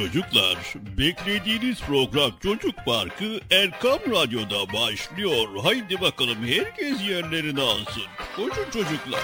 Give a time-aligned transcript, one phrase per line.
[0.00, 0.56] Çocuklar,
[0.98, 5.48] beklediğiniz program Çocuk Parkı Erkam Radyo'da başlıyor.
[5.62, 8.02] Haydi bakalım herkes yerlerini alsın.
[8.36, 9.20] Koşun çocuklar.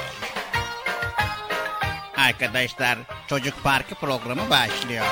[2.17, 5.07] Arkadaşlar Çocuk Parkı programı başlıyor.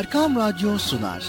[0.00, 1.24] Erkam Radyo sunar.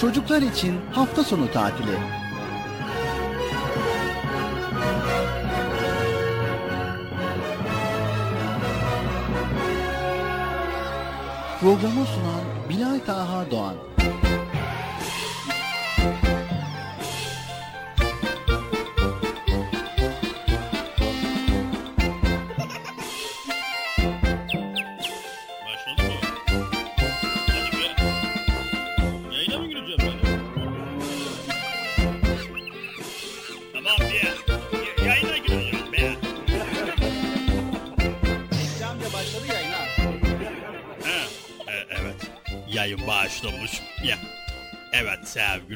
[0.00, 1.98] Çocuklar için hafta sonu tatili.
[11.60, 13.99] Programı sunan Bilal Taha Doğan.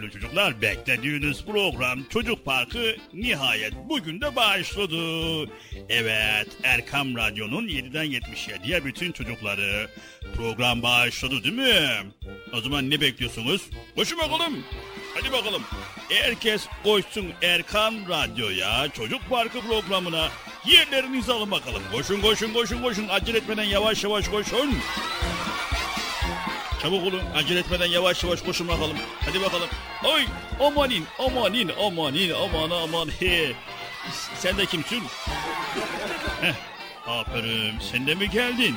[0.05, 4.97] Sevgili çocuklar beklediğiniz program Çocuk Parkı nihayet bugün de başladı.
[5.89, 9.91] Evet Erkam Radyo'nun 7'den 77'ye bütün çocukları
[10.37, 12.13] program başladı değil mi?
[12.53, 13.63] O zaman ne bekliyorsunuz?
[13.97, 14.65] Koşun bakalım.
[15.15, 15.63] Hadi bakalım.
[16.09, 20.29] Herkes koşsun Erkam Radyo'ya Çocuk Parkı programına
[20.67, 21.83] yerlerinizi alın bakalım.
[21.93, 24.75] Koşun koşun koşun koşun acele etmeden yavaş yavaş koşun.
[26.85, 27.23] Çabuk olun.
[27.35, 28.97] Acele etmeden yavaş yavaş koşun bakalım.
[29.25, 29.69] Hadi bakalım.
[30.05, 30.23] Oy!
[30.61, 33.09] Amanin, amanin, amanin, aman aman.
[33.09, 33.53] He.
[34.39, 35.03] Sen de kimsin?
[36.41, 36.55] Heh.
[37.07, 37.79] Aferin.
[37.93, 38.77] Sen de mi geldin?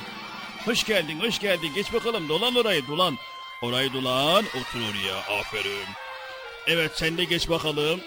[0.65, 1.71] Hoş geldin, hoş geldin.
[1.75, 2.30] Geç bakalım.
[2.30, 3.18] Dolan orayı, dolan.
[3.62, 4.45] Orayı dolan.
[4.45, 5.39] Otur oraya.
[5.39, 5.88] Aferin.
[6.68, 8.01] Evet, sen de geç bakalım.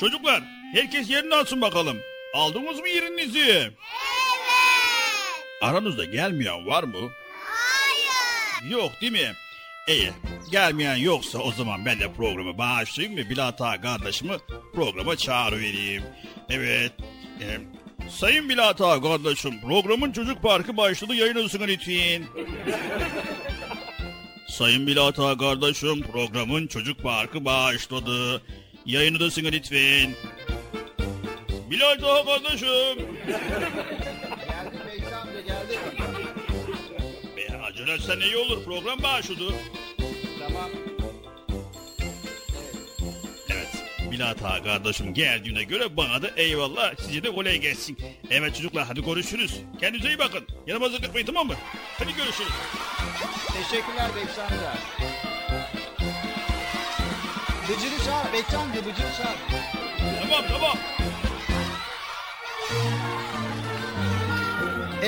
[0.00, 0.42] Çocuklar,
[0.72, 1.98] herkes yerini alsın bakalım.
[2.34, 3.40] Aldınız mı yerinizi?
[3.40, 3.72] Evet.
[5.62, 7.10] Aranızda gelmeyen var mı?
[8.64, 9.32] Yok değil mi?
[9.88, 10.10] İyi.
[10.50, 14.32] Gelmeyen yoksa o zaman ben de programı bağışlayayım ve Bilata kardeşimi
[14.74, 16.02] programa çağırıvereyim.
[16.48, 16.92] Evet.
[17.40, 17.46] E,
[18.10, 22.22] Sayın Bilata kardeşim programın çocuk parkı başladı yayınlasın lütfen.
[24.48, 28.42] Sayın Bilata kardeşim programın çocuk parkı başladı.
[28.86, 30.14] Yayını da lütfen.
[31.70, 33.06] Bilata kardeşim.
[37.88, 38.64] Acele iyi olur.
[38.64, 39.54] Program başladı.
[40.38, 40.70] Tamam.
[43.50, 43.68] Evet.
[44.10, 47.98] Milat Ağa kardeşim geldiğine göre bana da eyvallah size de kolay gelsin.
[48.30, 49.60] Evet çocuklar hadi görüşürüz.
[49.80, 50.46] Kendinize iyi bakın.
[50.66, 51.54] Yanıma zıkıtmayın tamam mı?
[51.98, 52.52] Hadi görüşürüz.
[53.52, 54.74] Teşekkürler Bekçi amca.
[57.68, 59.36] Bıcırı çağır Bekçi amca Bıcırı çağır.
[60.22, 60.78] Tamam tamam.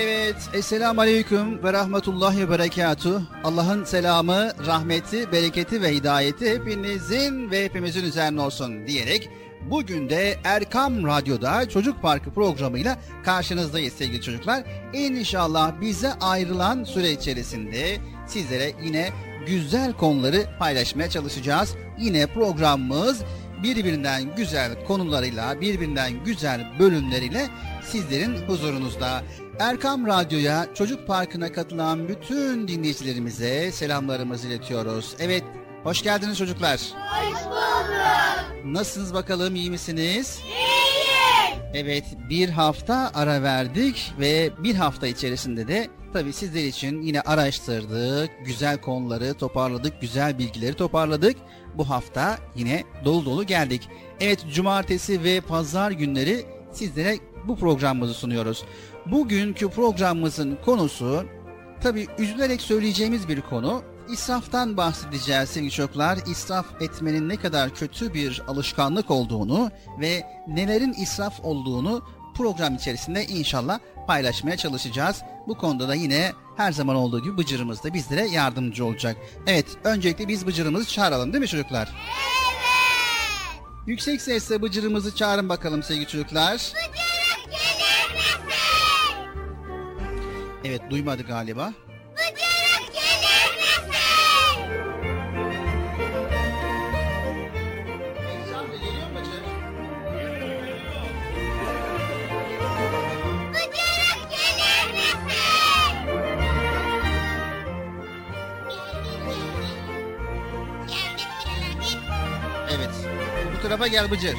[0.00, 3.20] Evet, Esselamu Aleyküm ve Rahmetullahi ve Berekatuh.
[3.44, 9.30] Allah'ın selamı, rahmeti, bereketi ve hidayeti hepinizin ve hepimizin üzerine olsun diyerek
[9.70, 14.64] bugün de Erkam Radyo'da Çocuk Parkı programıyla karşınızdayız sevgili çocuklar.
[14.92, 17.96] İnşallah bize ayrılan süre içerisinde
[18.26, 19.10] sizlere yine
[19.46, 21.74] güzel konuları paylaşmaya çalışacağız.
[21.98, 23.22] Yine programımız
[23.62, 27.48] birbirinden güzel konularıyla, birbirinden güzel bölümleriyle
[27.82, 29.22] sizlerin huzurunuzda.
[29.58, 35.14] Erkam Radyo'ya Çocuk Parkı'na katılan bütün dinleyicilerimize selamlarımızı iletiyoruz.
[35.19, 35.44] Evet,
[35.82, 36.81] hoş geldiniz çocuklar.
[36.81, 38.64] Hoş bulduk.
[38.64, 40.40] Nasılsınız bakalım, iyi misiniz?
[40.44, 41.75] İyiyiz.
[41.75, 48.31] Evet, bir hafta ara verdik ve bir hafta içerisinde de tabii sizler için yine araştırdık,
[48.46, 51.37] güzel konuları toparladık, güzel bilgileri toparladık.
[51.75, 53.88] Bu hafta yine dolu dolu geldik.
[54.20, 57.19] Evet, cumartesi ve pazar günleri sizlere
[57.49, 58.64] bu programımızı sunuyoruz.
[59.10, 61.25] Bugünkü programımızın konusu
[61.81, 63.82] tabii üzülerek söyleyeceğimiz bir konu.
[64.12, 66.19] İsraftan bahsedeceğiz sevgili çocuklar.
[66.26, 69.70] İsraf etmenin ne kadar kötü bir alışkanlık olduğunu
[70.00, 72.02] ve nelerin israf olduğunu
[72.37, 75.22] program içerisinde inşallah paylaşmaya çalışacağız.
[75.49, 79.16] Bu konuda da yine her zaman olduğu gibi Bıcır'ımız da bizlere yardımcı olacak.
[79.46, 81.88] Evet, öncelikle biz Bıcır'ımızı çağıralım değil mi çocuklar?
[81.88, 82.38] Evet.
[83.87, 86.54] Yüksek sesle Bıcır'ımızı çağırın bakalım sevgili çocuklar.
[86.54, 87.07] Bıcırık
[90.64, 91.72] Evet, duymadı galiba.
[92.16, 93.88] Bıcırık gelir
[99.20, 99.43] misin?
[103.52, 105.38] Bıcırık gelir misin?
[110.88, 111.28] Geldim.
[112.76, 112.90] Evet.
[113.58, 114.37] Bu tarafa gel Bıcır.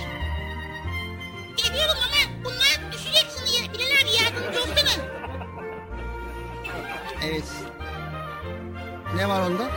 [7.30, 7.44] Evet.
[9.16, 9.72] Ne var onda?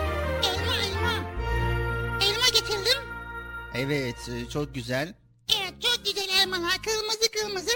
[0.44, 1.12] Elma elma.
[2.22, 3.02] Elma getirdim.
[3.75, 5.14] Evet, e, çok güzel.
[5.60, 6.72] Evet çok güzel elmalar.
[6.82, 7.72] Kırmızı kırmızı.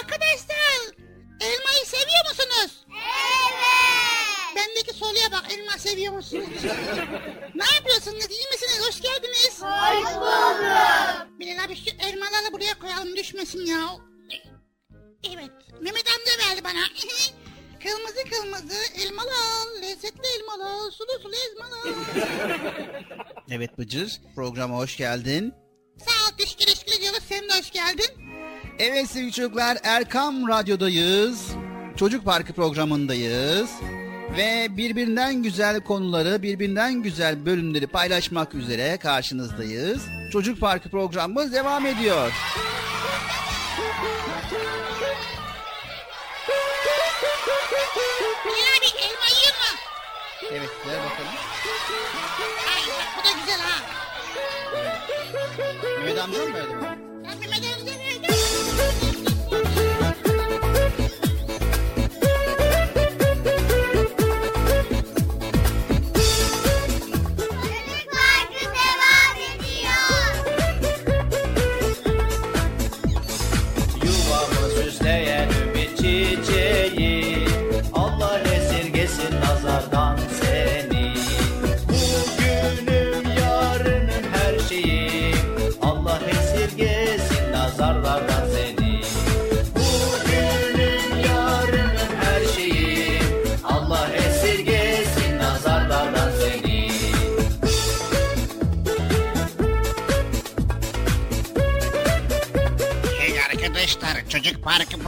[0.00, 0.94] Arkadaşlar
[1.40, 2.86] elmayı seviyor musunuz?
[2.90, 4.56] Evet.
[4.56, 6.46] Bendeki soruya bak elma seviyor musunuz?
[7.54, 8.30] ne yapıyorsunuz?
[8.30, 8.88] İyi misiniz?
[8.88, 9.62] Hoş geldiniz.
[9.62, 11.40] Hoş bulduk.
[11.40, 13.96] Bilal abi şu elmaları buraya koyalım düşmesin ya.
[15.24, 15.50] Evet.
[15.80, 16.80] Mehmet amca verdi bana.
[17.84, 19.82] kırmızı kırmızı elmalar.
[19.82, 20.90] Lezzetli elmalar.
[20.90, 21.88] Sulu sulu elmalar.
[23.50, 25.54] Evet Bıcır, programa hoş geldin.
[25.98, 27.20] Sağ ol teşekkür teşekkür ediyoruz.
[27.28, 28.06] Sen de hoş geldin.
[28.78, 31.46] Evet sevgili çocuklar, Erkam Radyo'dayız.
[31.96, 33.70] Çocuk Parkı programındayız.
[34.36, 40.02] Ve birbirinden güzel konuları, birbirinden güzel bölümleri paylaşmak üzere karşınızdayız.
[40.32, 42.32] Çocuk Parkı programımız devam ediyor.
[48.44, 49.70] Bilal abi elma yiyor mu?
[50.52, 51.34] Evet, ver bakalım.
[52.74, 53.80] Ay bak bu da güzel ha.
[55.98, 56.93] Mehmet amca mı verdi bana?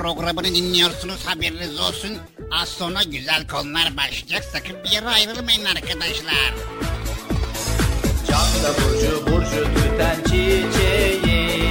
[0.07, 2.11] Programını dinliyorsunuz haberiniz olsun.
[2.51, 6.55] Az sonra güzel konular başlayacak sakın bir yere ayrılmayın arkadaşlar.
[8.29, 11.71] Canla burcu burcu tüten çiçeği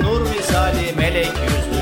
[0.00, 1.73] Nur misali melek yüzlü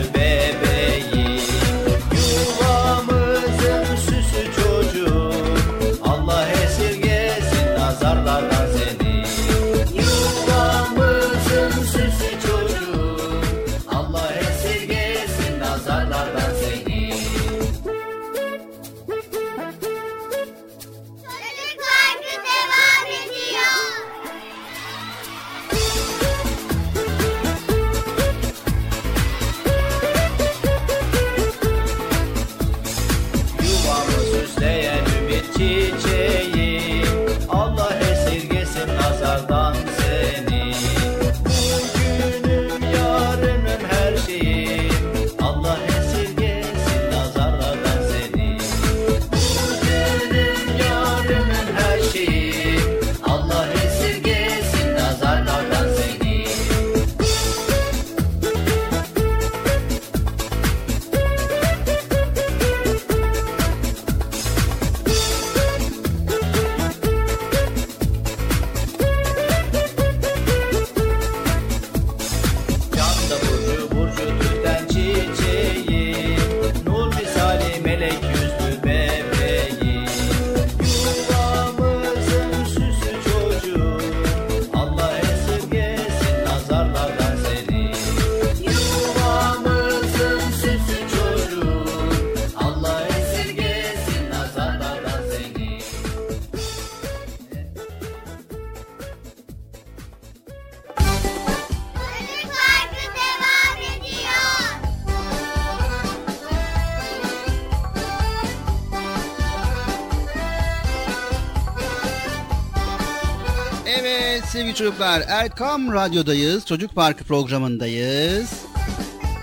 [114.52, 116.66] sevgili çocuklar Erkam Radyo'dayız.
[116.66, 118.52] Çocuk Parkı programındayız.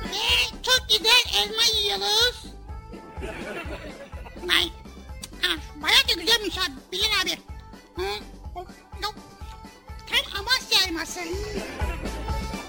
[0.03, 2.45] Ve çok güzel elma yiyoruz.
[4.57, 4.69] Ay.
[5.43, 6.73] Ah, bayağı da güzelmiş abi.
[6.91, 7.39] Bilin abi.
[10.09, 11.19] Tam Amasya elması.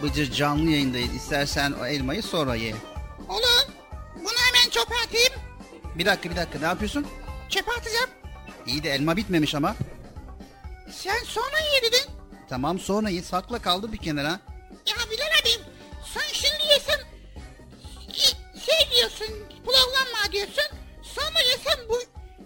[0.02, 1.14] Bıcır canlı yayındayız.
[1.14, 2.74] İstersen o elmayı sonra ye.
[3.28, 3.66] Olur.
[4.16, 5.32] Bunu hemen çöpe atayım.
[5.98, 7.06] Bir dakika bir dakika ne yapıyorsun?
[7.48, 8.10] Çöpe atacağım.
[8.66, 9.76] İyi de elma bitmemiş ama.
[10.92, 12.09] Sen sonra ye dedin.
[12.50, 14.40] Tamam sonra ye sakla kaldı bir kenara.
[14.86, 15.16] Ya abi
[16.14, 17.00] sen şimdi yesen
[18.08, 19.26] e, şey diyorsun
[19.66, 20.64] kulaklanma diyorsun.
[21.02, 21.98] Sonra yesen bu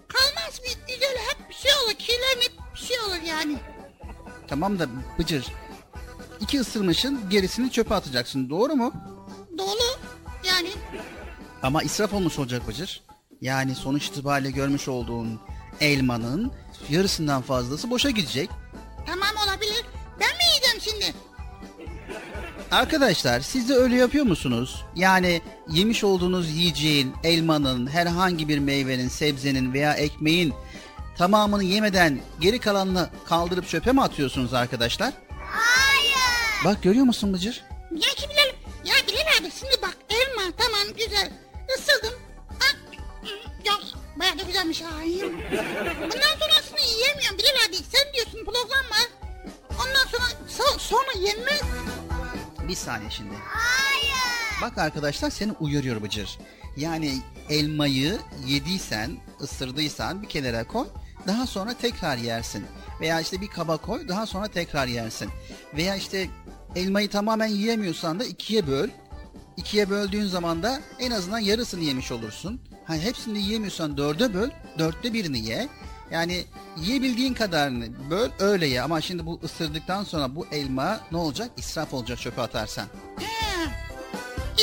[0.07, 3.57] kalmaz bir güzel hep bir şey olur kirlenip bir şey olur yani.
[4.47, 4.87] Tamam da
[5.19, 5.45] Bıcır
[6.39, 8.93] iki ısırmışın gerisini çöpe atacaksın doğru mu?
[9.57, 9.99] Dolu
[10.47, 10.69] yani.
[11.63, 13.03] Ama israf olmuş olacak Bıcır.
[13.41, 15.39] Yani sonuç itibariyle görmüş olduğun
[15.79, 16.51] elmanın
[16.89, 18.49] yarısından fazlası boşa gidecek.
[22.71, 24.83] Arkadaşlar siz de öyle yapıyor musunuz?
[24.95, 30.53] Yani yemiş olduğunuz yiyeceğin, elmanın, herhangi bir meyvenin, sebzenin veya ekmeğin
[31.17, 35.13] tamamını yemeden geri kalanını kaldırıp çöpe mi atıyorsunuz arkadaşlar?
[35.39, 36.65] Hayır.
[36.65, 37.63] Bak görüyor musun Bıcır?
[37.91, 38.47] Ya ki Bilal,
[38.85, 41.31] ya Bilal abi şimdi bak elma tamam güzel.
[41.77, 42.19] Isırdım.
[42.61, 42.75] Ah,
[43.65, 43.73] ya
[44.19, 44.87] bayağı da güzelmiş ha.
[46.03, 47.75] Ondan sonrasını yiyemiyorum Bilal abi.
[47.75, 48.95] Sen diyorsun bloklanma.
[49.69, 50.23] Ondan sonra
[50.57, 51.61] so- sonra yenmez.
[52.67, 53.33] Bir saniye şimdi.
[53.43, 54.15] Hayır.
[54.61, 56.39] Bak arkadaşlar seni uyarıyor Bıcır.
[56.77, 60.87] Yani elmayı yediysen, ısırdıysan bir kenara koy.
[61.27, 62.65] Daha sonra tekrar yersin.
[63.01, 65.29] Veya işte bir kaba koy daha sonra tekrar yersin.
[65.73, 66.29] Veya işte
[66.75, 68.89] elmayı tamamen yiyemiyorsan da ikiye böl.
[69.57, 72.61] İkiye böldüğün zaman da en azından yarısını yemiş olursun.
[72.85, 75.67] Hani hepsini yiyemiyorsan dörde böl, dörtte birini ye.
[76.11, 76.45] Yani
[76.77, 78.81] yiyebildiğin kadarını böl öyle ye.
[78.81, 81.51] Ama şimdi bu ısırdıktan sonra bu elma ne olacak?
[81.57, 82.85] İsraf olacak çöpe atarsan.
[83.19, 83.35] He.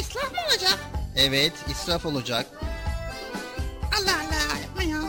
[0.01, 0.79] İslah mı olacak?
[1.17, 2.47] Evet israf olacak.
[4.01, 5.01] Allah Allah yapma ya.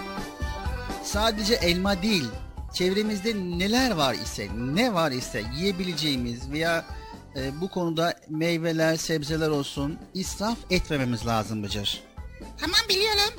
[1.03, 2.25] Sadece elma değil,
[2.73, 6.85] çevremizde neler var ise, ne var ise yiyebileceğimiz veya
[7.35, 12.03] e, bu konuda meyveler, sebzeler olsun israf etmememiz lazım Bıcır.
[12.59, 13.33] Tamam biliyorum.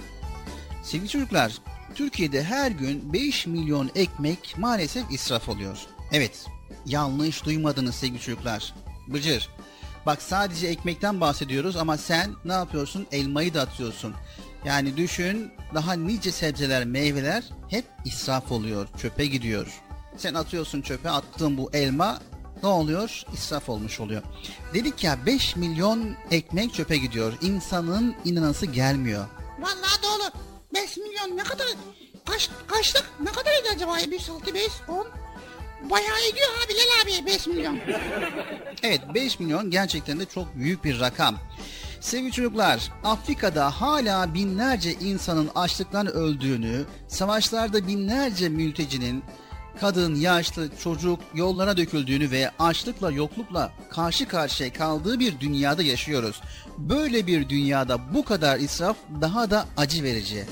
[0.82, 1.52] Sevgili çocuklar,
[1.94, 5.78] Türkiye'de her gün 5 milyon ekmek maalesef israf oluyor.
[6.12, 6.46] Evet,
[6.86, 8.74] yanlış duymadınız sevgili çocuklar.
[9.08, 9.48] Bıcır,
[10.06, 13.06] bak sadece ekmekten bahsediyoruz ama sen ne yapıyorsun?
[13.12, 14.14] Elmayı da atıyorsun.
[14.64, 19.66] Yani düşün, daha nice sebzeler, meyveler hep israf oluyor, çöpe gidiyor.
[20.16, 22.20] Sen atıyorsun çöpe, attığın bu elma
[22.62, 23.22] ne oluyor?
[23.34, 24.22] İsraf olmuş oluyor.
[24.74, 27.32] Dedik ya 5 milyon ekmek çöpe gidiyor.
[27.42, 29.26] İnsanın inanası gelmiyor.
[29.60, 30.53] Vallahi doğru.
[30.74, 31.66] 5 milyon ne kadar?
[32.30, 33.10] Kaç, kaçlık?
[33.20, 33.96] Ne kadar eder acaba?
[34.10, 35.06] 1, 6, 5, 10.
[35.90, 37.78] Bayağı ediyor ha Bilal abi 5 milyon.
[38.82, 41.38] Evet 5 milyon gerçekten de çok büyük bir rakam.
[42.00, 49.24] Sevgili çocuklar, Afrika'da hala binlerce insanın açlıktan öldüğünü, savaşlarda binlerce mültecinin
[49.80, 56.40] kadın, yaşlı, çocuk yollara döküldüğünü ve açlıkla yoklukla karşı karşıya kaldığı bir dünyada yaşıyoruz.
[56.78, 60.44] Böyle bir dünyada bu kadar israf daha da acı verici.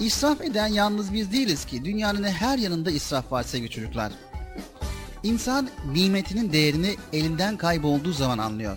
[0.00, 1.84] İsraf eden yalnız biz değiliz ki.
[1.84, 4.12] Dünyanın her yanında israf var sevgili çocuklar.
[5.22, 8.76] İnsan nimetinin değerini elinden kaybolduğu zaman anlıyor.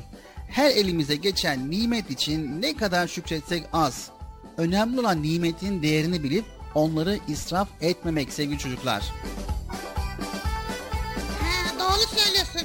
[0.49, 4.09] Her elimize geçen nimet için ne kadar şükretsek az.
[4.57, 6.45] Önemli olan nimetin değerini bilip
[6.77, 9.03] onları israf etmemek sevgili çocuklar.
[11.41, 12.61] He doğru söylüyorsun.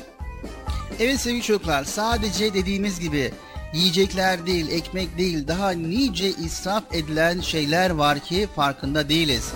[1.01, 3.33] Evet sevgili çocuklar sadece dediğimiz gibi
[3.75, 9.53] yiyecekler değil, ekmek değil daha nice israf edilen şeyler var ki farkında değiliz.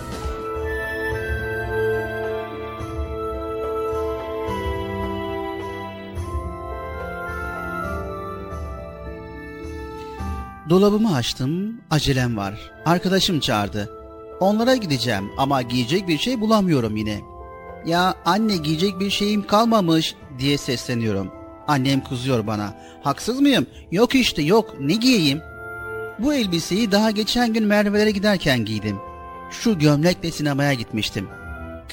[10.70, 12.72] Dolabımı açtım, acelem var.
[12.84, 13.95] Arkadaşım çağırdı.
[14.40, 17.20] Onlara gideceğim ama giyecek bir şey bulamıyorum yine.
[17.86, 21.30] Ya anne giyecek bir şeyim kalmamış diye sesleniyorum.
[21.68, 22.74] Annem kızıyor bana.
[23.02, 23.66] Haksız mıyım?
[23.90, 24.74] Yok işte yok.
[24.80, 25.40] Ne giyeyim?
[26.18, 28.96] Bu elbiseyi daha geçen gün Merve'lere giderken giydim.
[29.50, 31.28] Şu gömlekle sinemaya gitmiştim.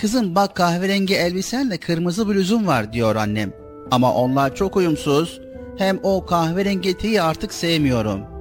[0.01, 3.53] Kızım bak kahverengi elbisenle kırmızı bluzum var diyor annem.
[3.91, 5.41] Ama onlar çok uyumsuz.
[5.77, 8.32] Hem o kahverengi eteği artık sevmiyorum.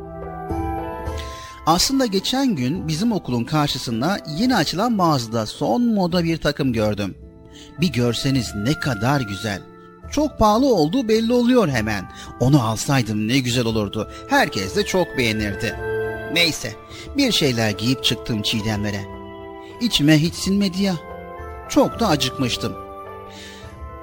[1.67, 7.15] Aslında geçen gün bizim okulun karşısında yeni açılan mağazada son moda bir takım gördüm.
[7.81, 9.63] Bir görseniz ne kadar güzel.
[10.11, 12.11] Çok pahalı olduğu belli oluyor hemen.
[12.41, 14.11] Onu alsaydım ne güzel olurdu.
[14.29, 15.77] Herkes de çok beğenirdi.
[16.33, 16.73] Neyse
[17.17, 19.05] bir şeyler giyip çıktım çiğdemlere.
[19.81, 20.95] İçime hiç sinmedi ya.
[21.69, 22.73] Çok da acıkmıştım.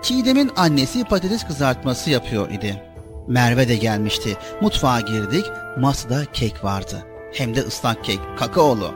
[0.02, 2.84] Çiğdem'in annesi patates kızartması yapıyor idi.
[3.28, 4.38] Merve de gelmişti.
[4.62, 5.46] Mutfağa girdik.
[5.78, 7.09] Masada kek vardı.
[7.34, 8.92] Hem de ıslak kek, kakaolu.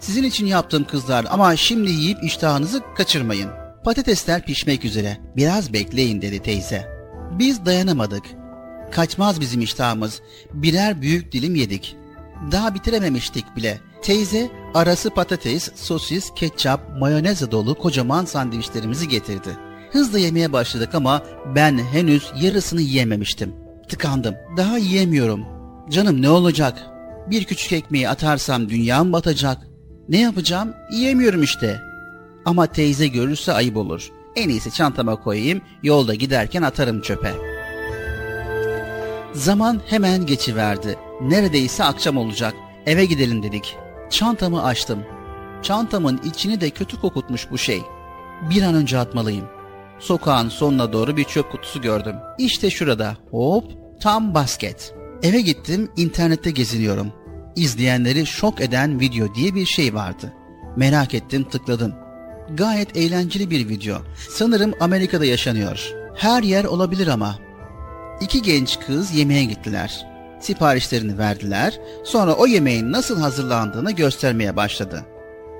[0.00, 3.50] Sizin için yaptığım kızlar ama şimdi yiyip iştahınızı kaçırmayın.
[3.84, 5.18] Patatesler pişmek üzere.
[5.36, 6.88] Biraz bekleyin dedi teyze.
[7.38, 8.24] Biz dayanamadık.
[8.90, 10.20] Kaçmaz bizim iştahımız.
[10.52, 11.96] Birer büyük dilim yedik.
[12.52, 13.80] Daha bitirememiştik bile.
[14.02, 19.56] Teyze arası patates, sosis, ketçap, mayonez dolu kocaman sandviçlerimizi getirdi.
[19.92, 21.22] Hızla yemeye başladık ama
[21.54, 23.54] ben henüz yarısını yiyememiştim.
[23.88, 24.34] Tıkandım.
[24.56, 25.44] Daha yiyemiyorum.
[25.90, 26.91] Canım ne olacak?
[27.30, 29.58] Bir küçük ekmeği atarsam dünyam batacak.
[30.08, 30.74] Ne yapacağım?
[30.92, 31.80] Yiyemiyorum işte.
[32.44, 34.10] Ama teyze görürse ayıp olur.
[34.36, 37.32] En iyisi çantama koyayım, yolda giderken atarım çöpe.
[39.32, 40.98] Zaman hemen geçiverdi.
[41.20, 42.54] Neredeyse akşam olacak.
[42.86, 43.76] Eve gidelim dedik.
[44.10, 44.98] Çantamı açtım.
[45.62, 47.82] Çantamın içini de kötü kokutmuş bu şey.
[48.50, 49.44] Bir an önce atmalıyım.
[49.98, 52.16] Sokağın sonuna doğru bir çöp kutusu gördüm.
[52.38, 53.16] İşte şurada.
[53.30, 53.64] Hop,
[54.00, 54.94] tam basket.
[55.22, 57.12] Eve gittim, internette geziniyorum.
[57.56, 60.32] İzleyenleri şok eden video diye bir şey vardı.
[60.76, 61.94] Merak ettim, tıkladım.
[62.54, 63.96] Gayet eğlenceli bir video.
[64.30, 65.92] Sanırım Amerika'da yaşanıyor.
[66.16, 67.38] Her yer olabilir ama.
[68.20, 70.06] İki genç kız yemeğe gittiler.
[70.40, 71.80] Siparişlerini verdiler.
[72.04, 75.04] Sonra o yemeğin nasıl hazırlandığını göstermeye başladı.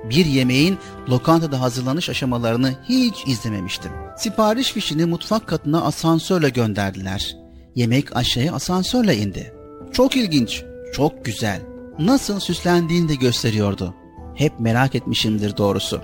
[0.09, 0.77] Bir yemeğin
[1.09, 3.91] lokantada hazırlanış aşamalarını hiç izlememiştim.
[4.17, 7.42] Sipariş fişini mutfak katına asansörle gönderdiler.
[7.75, 9.53] Yemek aşağıya asansörle indi.
[9.93, 11.61] Çok ilginç, çok güzel.
[11.99, 13.93] Nasıl süslendiğini de gösteriyordu.
[14.35, 16.01] Hep merak etmişimdir doğrusu.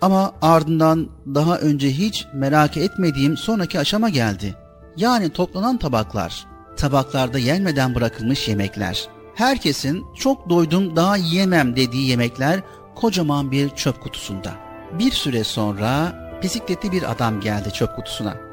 [0.00, 4.54] Ama ardından daha önce hiç merak etmediğim sonraki aşama geldi.
[4.96, 6.46] Yani toplanan tabaklar.
[6.76, 9.08] Tabaklarda yenmeden bırakılmış yemekler.
[9.34, 12.60] Herkesin çok doydum daha yiyemem dediği yemekler
[12.94, 14.52] kocaman bir çöp kutusunda.
[14.98, 16.12] Bir süre sonra
[16.42, 18.43] bisikletli bir adam geldi çöp kutusuna.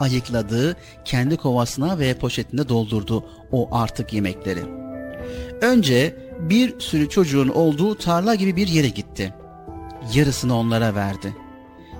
[0.00, 4.64] Ayıkladı, kendi kovasına ve poşetine doldurdu o artık yemekleri.
[5.60, 9.34] Önce bir sürü çocuğun olduğu tarla gibi bir yere gitti.
[10.14, 11.36] Yarısını onlara verdi.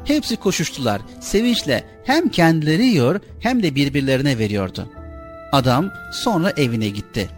[0.04, 4.88] Hepsi koşuştular, sevinçle hem kendileri yiyor hem de birbirlerine veriyordu.
[5.52, 7.28] Adam sonra evine gitti.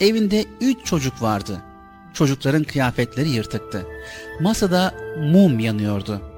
[0.00, 1.62] Evinde üç çocuk vardı.
[2.14, 3.86] Çocukların kıyafetleri yırtıktı.
[4.40, 6.31] Masada mum yanıyordu.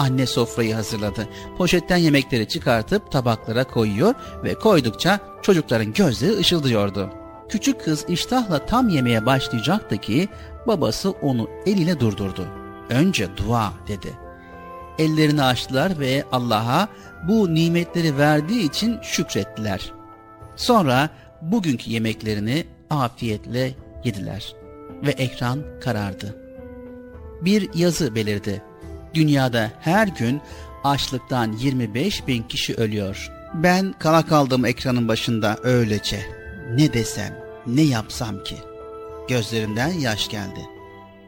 [0.00, 1.28] Anne sofrayı hazırladı.
[1.58, 7.10] Poşetten yemekleri çıkartıp tabaklara koyuyor ve koydukça çocukların gözleri ışıldıyordu.
[7.48, 10.28] Küçük kız iştahla tam yemeye başlayacaktı ki
[10.66, 12.46] babası onu eliyle durdurdu.
[12.90, 14.08] Önce dua dedi.
[14.98, 16.88] Ellerini açtılar ve Allah'a
[17.28, 19.92] bu nimetleri verdiği için şükrettiler.
[20.56, 21.10] Sonra
[21.42, 24.54] bugünkü yemeklerini afiyetle yediler
[25.02, 26.36] ve ekran karardı.
[27.40, 28.69] Bir yazı belirdi.
[29.14, 30.40] Dünyada her gün
[30.84, 33.30] açlıktan 25 bin kişi ölüyor.
[33.54, 36.20] Ben kala kaldım ekranın başında öylece.
[36.74, 38.56] Ne desem, ne yapsam ki?
[39.28, 40.60] Gözlerimden yaş geldi.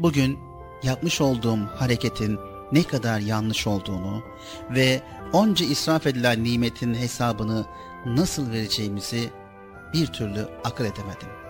[0.01, 0.39] Bugün
[0.83, 2.39] yapmış olduğum hareketin
[2.73, 4.23] ne kadar yanlış olduğunu
[4.71, 5.01] ve
[5.33, 7.67] onca israf edilen nimetin hesabını
[8.07, 9.31] nasıl vereceğimizi
[9.95, 11.42] bir türlü akıl edemedim.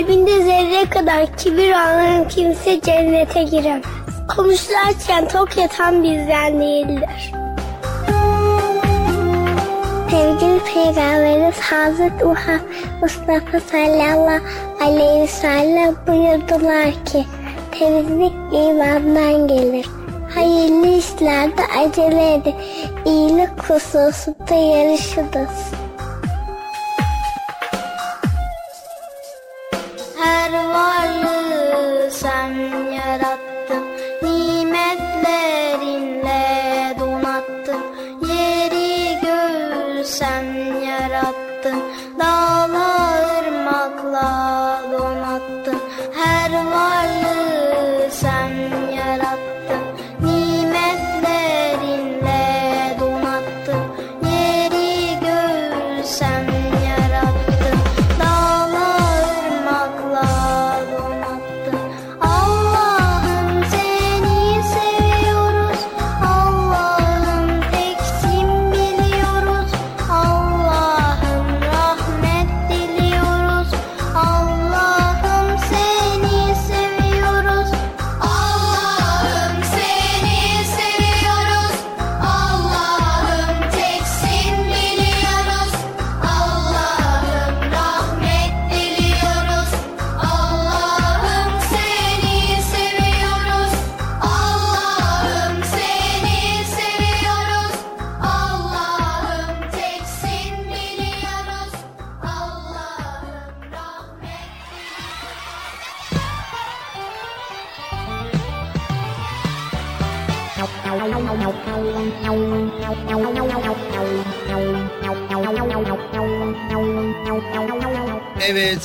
[0.00, 3.84] Kalbinde zerre kadar kibir olan kimse cennete giremez.
[4.36, 7.32] Konuşlarken tok yatan bizden değildir.
[10.10, 12.60] Sevgili Peygamberimiz Hazreti Muhammed
[13.02, 14.44] Mustafa sallallahu
[14.80, 17.24] aleyhi ve sellem buyurdular ki
[17.78, 19.86] temizlik imandan gelir.
[20.34, 22.54] Hayırlı işlerde acele edin.
[23.04, 25.79] İyilik hususunda yarışınız.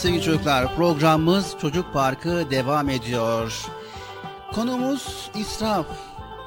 [0.05, 3.65] Sevgili çocuklar programımız Çocuk Parkı devam ediyor.
[4.53, 5.87] Konumuz israf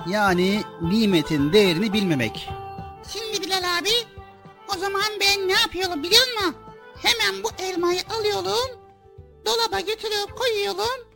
[0.08, 2.48] yani nimetin değerini bilmemek.
[3.12, 3.90] Şimdi Bilal abi
[4.76, 6.54] o zaman ben ne yapıyorum biliyor musun?
[7.02, 8.80] Hemen bu elmayı alıyorum.
[9.46, 11.06] Dolaba götürüp koyuyorum.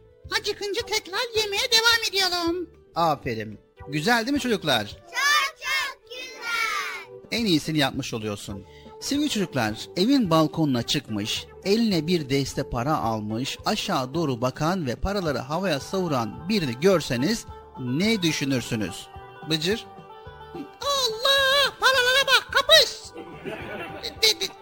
[0.40, 2.70] Acıkınca tekrar yemeye devam ediyorum.
[2.94, 3.61] Aferin.
[3.88, 4.87] Güzel değil mi çocuklar?
[4.87, 7.40] Çok çok güzel.
[7.40, 8.64] En iyisini yapmış oluyorsun.
[9.03, 15.38] Sevgili çocuklar, evin balkonuna çıkmış, eline bir deste para almış, aşağı doğru bakan ve paraları
[15.38, 17.47] havaya savuran birini görseniz
[17.81, 19.07] ne düşünürsünüz?
[19.51, 19.87] Bıcır?
[20.55, 22.91] Allah paralara bak kapış.
[24.23, 24.53] De, de-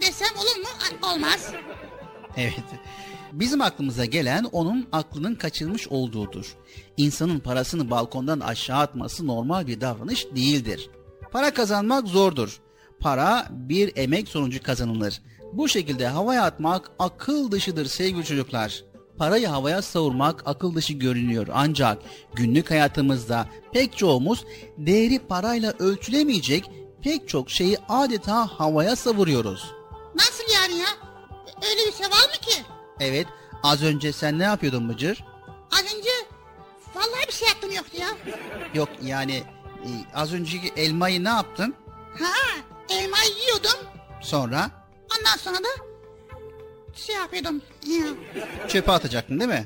[0.00, 0.68] desem olur mu?
[1.12, 1.52] Olmaz.
[2.36, 2.64] Evet.
[3.32, 6.56] Bizim aklımıza gelen onun aklının kaçırmış olduğudur.
[6.96, 10.90] İnsanın parasını balkondan aşağı atması normal bir davranış değildir.
[11.32, 12.60] Para kazanmak zordur.
[13.02, 15.22] Para bir emek sonucu kazanılır.
[15.52, 18.84] Bu şekilde havaya atmak akıl dışıdır sevgili çocuklar.
[19.18, 21.98] Parayı havaya savurmak akıl dışı görünüyor ancak
[22.34, 24.44] günlük hayatımızda pek çoğumuz
[24.78, 26.70] değeri parayla ölçülemeyecek
[27.02, 29.72] pek çok şeyi adeta havaya savuruyoruz.
[30.14, 30.88] Nasıl yani ya?
[31.70, 32.62] Öyle bir şey var mı ki?
[33.00, 33.26] Evet,
[33.62, 35.24] az önce sen ne yapıyordun Bıcır?
[35.72, 36.10] Az önce
[36.94, 38.08] vallahi bir şey yaptım yoktu ya.
[38.74, 39.34] Yok yani
[39.84, 41.74] e, az önceki elmayı ne yaptın?
[42.18, 43.86] Ha elmayı yiyordum.
[44.20, 44.70] Sonra
[45.18, 45.68] Ondan sonra da
[46.94, 47.62] şey yapıyordum.
[47.86, 48.06] Ya.
[48.68, 49.64] çöpe atacaktın değil mi?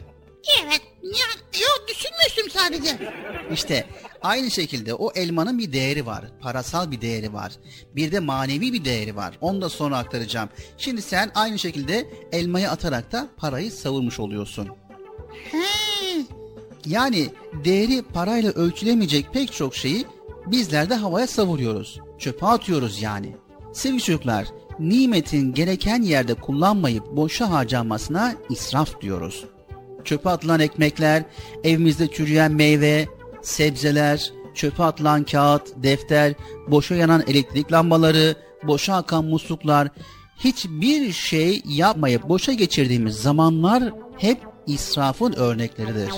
[0.64, 0.80] Evet.
[1.02, 1.26] Ya,
[1.60, 3.12] yok düşünmüştüm sadece.
[3.52, 3.86] İşte
[4.22, 6.24] aynı şekilde o elmanın bir değeri var.
[6.40, 7.52] Parasal bir değeri var.
[7.96, 9.38] Bir de manevi bir değeri var.
[9.40, 10.48] Onu da sonra aktaracağım.
[10.78, 14.68] Şimdi sen aynı şekilde elmayı atarak da parayı savurmuş oluyorsun.
[15.52, 15.66] He.
[16.86, 17.28] Yani
[17.64, 20.06] değeri parayla ölçülemeyecek pek çok şeyi
[20.46, 22.00] bizler de havaya savuruyoruz.
[22.18, 23.36] Çöpe atıyoruz yani.
[23.72, 24.46] Sevgili çocuklar,
[24.78, 29.44] nimetin gereken yerde kullanmayıp boşa harcanmasına israf diyoruz.
[30.04, 31.22] Çöpe atılan ekmekler,
[31.64, 33.08] evimizde çürüyen meyve,
[33.42, 36.34] sebzeler, çöpe atılan kağıt, defter,
[36.68, 39.88] boşa yanan elektrik lambaları, boşa akan musluklar,
[40.36, 46.10] hiçbir şey yapmayıp boşa geçirdiğimiz zamanlar hep israfın örnekleridir.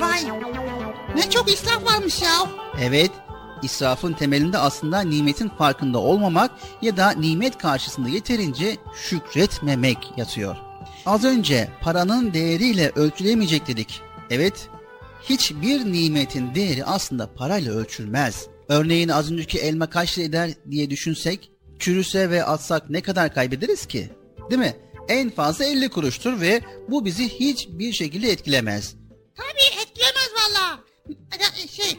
[0.00, 0.20] Vay.
[1.16, 2.30] Ne çok israf varmış ya.
[2.80, 3.10] Evet,
[3.62, 6.50] israfın temelinde aslında nimetin farkında olmamak
[6.82, 8.76] ya da nimet karşısında yeterince
[9.08, 10.56] şükretmemek yatıyor.
[11.06, 14.00] Az önce paranın değeriyle ölçülemeyecek dedik.
[14.30, 14.68] Evet,
[15.22, 18.46] hiçbir nimetin değeri aslında parayla ölçülmez.
[18.68, 23.86] Örneğin az önceki elma kaç lira eder diye düşünsek, çürüse ve atsak ne kadar kaybederiz
[23.86, 24.10] ki?
[24.50, 24.76] Değil mi?
[25.08, 28.94] En fazla 50 kuruştur ve bu bizi hiçbir şekilde etkilemez.
[29.36, 29.81] Tabii.
[31.08, 31.98] Ya, şey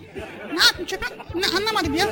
[0.53, 1.05] ne yapayım çöpe?
[1.35, 2.09] Ne, anlamadım ya.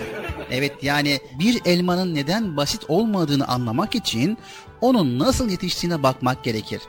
[0.51, 4.37] Evet yani bir elmanın neden basit olmadığını anlamak için
[4.81, 6.81] onun nasıl yetiştiğine bakmak gerekir.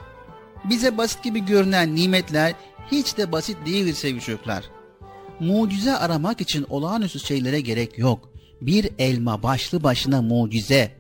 [0.65, 2.55] Bize basit gibi görünen nimetler
[2.91, 4.65] hiç de basit değildir sevgili çocuklar.
[5.41, 8.29] Mucize aramak için olağanüstü şeylere gerek yok.
[8.61, 10.93] Bir elma başlı başına mucize.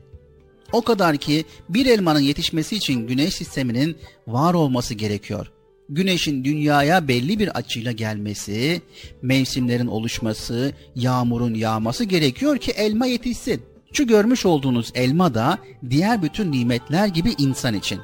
[0.72, 5.52] O kadar ki bir elmanın yetişmesi için güneş sisteminin var olması gerekiyor.
[5.92, 8.82] Güneşin dünyaya belli bir açıyla gelmesi,
[9.22, 13.62] mevsimlerin oluşması, yağmurun yağması gerekiyor ki elma yetişsin.
[13.92, 15.58] Şu görmüş olduğunuz elma da
[15.90, 18.00] diğer bütün nimetler gibi insan için.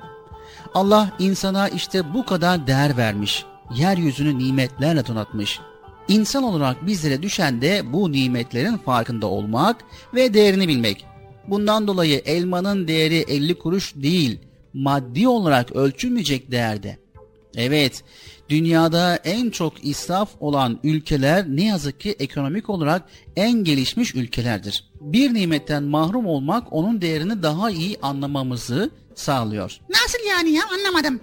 [0.75, 3.45] Allah insana işte bu kadar değer vermiş.
[3.77, 5.61] Yeryüzünü nimetlerle donatmış.
[6.09, 11.05] İnsan olarak bizlere düşen de bu nimetlerin farkında olmak ve değerini bilmek.
[11.47, 14.39] Bundan dolayı elmanın değeri 50 kuruş değil,
[14.75, 17.08] maddi olarak ölçülmeyecek değerde.
[17.57, 18.05] Evet,
[18.49, 23.03] dünyada en çok israf olan ülkeler ne yazık ki ekonomik olarak
[23.37, 24.85] en gelişmiş ülkelerdir.
[25.01, 29.81] Bir nimetten mahrum olmak onun değerini daha iyi anlamamızı sağlıyor.
[29.91, 31.21] Nasıl yani ya anlamadım.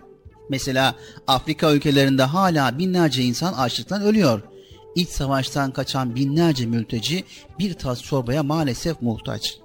[0.49, 0.95] Mesela
[1.27, 4.41] Afrika ülkelerinde hala binlerce insan açlıktan ölüyor.
[4.95, 7.23] İç savaştan kaçan binlerce mülteci
[7.59, 9.59] bir tas çorbaya maalesef muhtaç.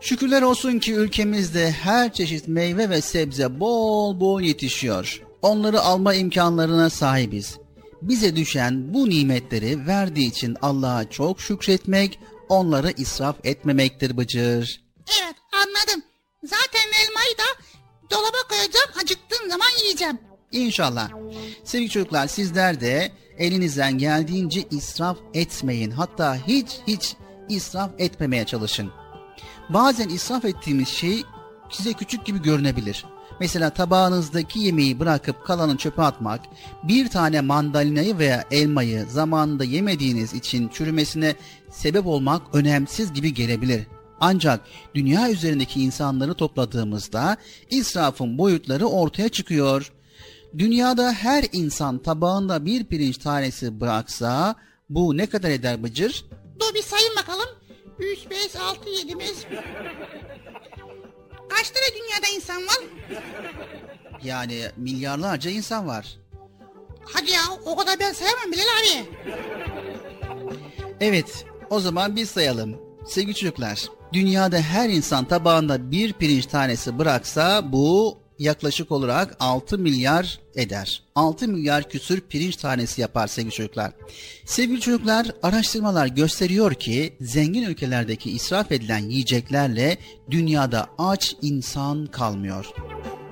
[0.00, 5.22] Şükürler olsun ki ülkemizde her çeşit meyve ve sebze bol bol yetişiyor.
[5.44, 7.58] Onları alma imkanlarına sahibiz.
[8.02, 14.84] Bize düşen bu nimetleri verdiği için Allah'a çok şükretmek, onları israf etmemektir Bıcır.
[15.22, 16.02] Evet anladım.
[16.44, 17.62] Zaten elmayı da
[18.10, 20.18] dolaba koyacağım acıktığım zaman yiyeceğim.
[20.52, 21.10] İnşallah.
[21.64, 25.90] Sevgili çocuklar sizler de elinizden geldiğince israf etmeyin.
[25.90, 27.16] Hatta hiç hiç
[27.48, 28.90] israf etmemeye çalışın.
[29.68, 31.22] Bazen israf ettiğimiz şey
[31.70, 33.13] size küçük gibi görünebilir.
[33.40, 36.40] Mesela tabağınızdaki yemeği bırakıp kalanı çöpe atmak,
[36.82, 41.34] bir tane mandalinayı veya elmayı zamanında yemediğiniz için çürümesine
[41.70, 43.86] sebep olmak önemsiz gibi gelebilir.
[44.20, 44.60] Ancak
[44.94, 47.36] dünya üzerindeki insanları topladığımızda
[47.70, 49.92] israfın boyutları ortaya çıkıyor.
[50.58, 54.54] Dünyada her insan tabağında bir pirinç tanesi bıraksa
[54.88, 56.24] bu ne kadar eder Bıcır?
[56.60, 57.48] Dur bir sayın bakalım.
[57.98, 59.28] 3, 5, 6, 7, 5.
[61.48, 62.78] Kaç tane dünyada insan var?
[64.22, 66.18] Yani milyarlarca insan var.
[67.04, 69.06] Hadi ya o kadar ben sayamam Bilal abi.
[71.00, 72.76] Evet, o zaman biz sayalım.
[73.06, 80.40] Sevgili çocuklar, dünyada her insan tabağında bir pirinç tanesi bıraksa bu yaklaşık olarak 6 milyar
[80.54, 81.02] eder.
[81.14, 83.92] 6 milyar küsür pirinç tanesi yapar sevgili çocuklar.
[84.44, 89.98] Sevgili çocuklar araştırmalar gösteriyor ki zengin ülkelerdeki israf edilen yiyeceklerle
[90.30, 92.66] dünyada aç insan kalmıyor.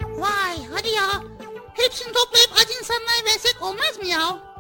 [0.02, 1.24] Vay hadi ya.
[1.74, 4.52] Hepsini toplayıp aç insanlara versek olmaz mı ya?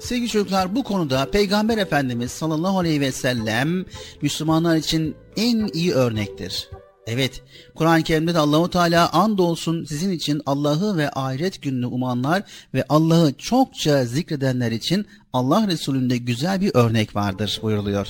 [0.00, 3.84] Sevgili çocuklar bu konuda Peygamber Efendimiz sallallahu aleyhi ve sellem
[4.22, 6.70] Müslümanlar için en iyi örnektir.
[7.06, 7.42] Evet,
[7.74, 12.42] Kur'an-ı Kerim'de de Allahu Teala andolsun sizin için Allah'ı ve ahiret gününü umanlar
[12.74, 18.08] ve Allah'ı çokça zikredenler için Allah Resulü'nde güzel bir örnek vardır buyuruluyor.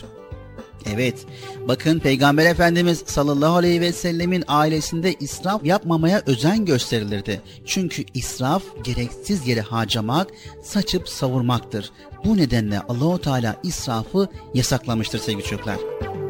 [0.95, 1.27] Evet,
[1.69, 7.41] bakın Peygamber Efendimiz sallallahu aleyhi ve sellemin ailesinde israf yapmamaya özen gösterilirdi.
[7.67, 10.31] Çünkü israf gereksiz yere harcamak,
[10.63, 11.91] saçıp savurmaktır.
[12.25, 15.77] Bu nedenle Allahu Teala israfı yasaklamıştır sevgili çocuklar.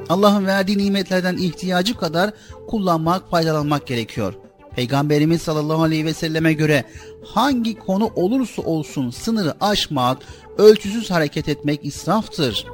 [0.08, 2.30] Allah'ın verdiği nimetlerden ihtiyacı kadar
[2.68, 4.34] kullanmak, faydalanmak gerekiyor.
[4.76, 6.84] Peygamberimiz sallallahu aleyhi ve selleme göre
[7.24, 10.18] hangi konu olursa olsun sınırı aşmak,
[10.58, 12.66] ölçüsüz hareket etmek israftır.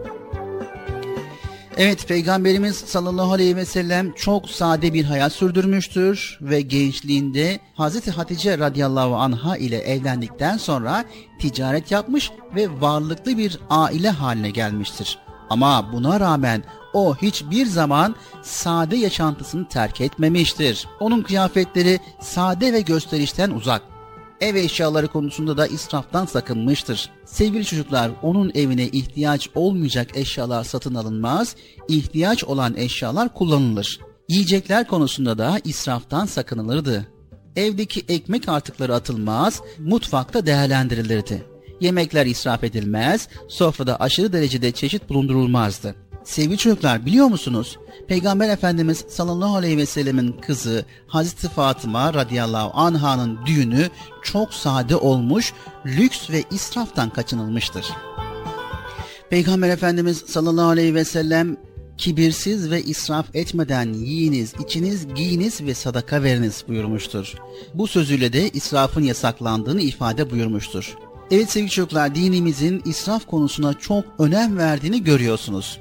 [1.77, 8.59] Evet Peygamberimiz sallallahu aleyhi ve sellem çok sade bir hayat sürdürmüştür ve gençliğinde Hazreti Hatice
[8.59, 11.05] radıyallahu anha ile evlendikten sonra
[11.39, 15.19] ticaret yapmış ve varlıklı bir aile haline gelmiştir.
[15.51, 20.89] Ama buna rağmen o hiçbir zaman sade yaşantısını terk etmemiştir.
[21.01, 23.83] Onun kıyafetleri sade ve gösterişten uzak.
[24.41, 27.11] Ev eşyaları konusunda da israftan sakınmıştır.
[27.25, 31.57] Sevgili çocuklar, onun evine ihtiyaç olmayacak eşyalar satın alınmaz,
[31.89, 34.01] ihtiyaç olan eşyalar kullanılır.
[34.29, 37.07] Yiyecekler konusunda da israftan sakınılırdı.
[37.57, 41.45] Evdeki ekmek artıkları atılmaz, mutfakta değerlendirilirdi.
[41.81, 45.95] Yemekler israf edilmez, sofrada aşırı derecede çeşit bulundurulmazdı.
[46.25, 47.79] Sevgili çocuklar biliyor musunuz?
[48.09, 53.91] Peygamber Efendimiz sallallahu aleyhi ve sellemin kızı Hazreti Fatıma radıyallahu anh'ın düğünü
[54.23, 55.53] çok sade olmuş,
[55.87, 57.87] lüks ve israftan kaçınılmıştır.
[59.31, 61.57] Peygamber Efendimiz sallallahu aleyhi ve sellem
[61.99, 67.35] kibirsiz ve israf etmeden yiyiniz, içiniz, giyiniz ve sadaka veriniz buyurmuştur.
[67.75, 70.97] Bu sözüyle de israfın yasaklandığını ifade buyurmuştur.
[71.31, 75.79] Evet sevgili çocuklar dinimizin israf konusuna çok önem verdiğini görüyorsunuz.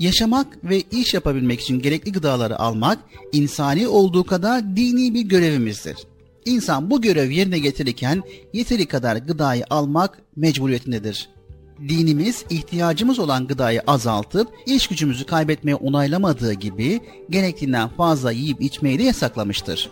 [0.00, 2.98] Yaşamak ve iş yapabilmek için gerekli gıdaları almak
[3.32, 5.96] insani olduğu kadar dini bir görevimizdir.
[6.44, 11.28] İnsan bu görev yerine getirirken yeteri kadar gıdayı almak mecburiyetindedir.
[11.88, 17.00] Dinimiz ihtiyacımız olan gıdayı azaltıp iş gücümüzü kaybetmeye onaylamadığı gibi
[17.30, 19.90] gerektiğinden fazla yiyip içmeyi de yasaklamıştır.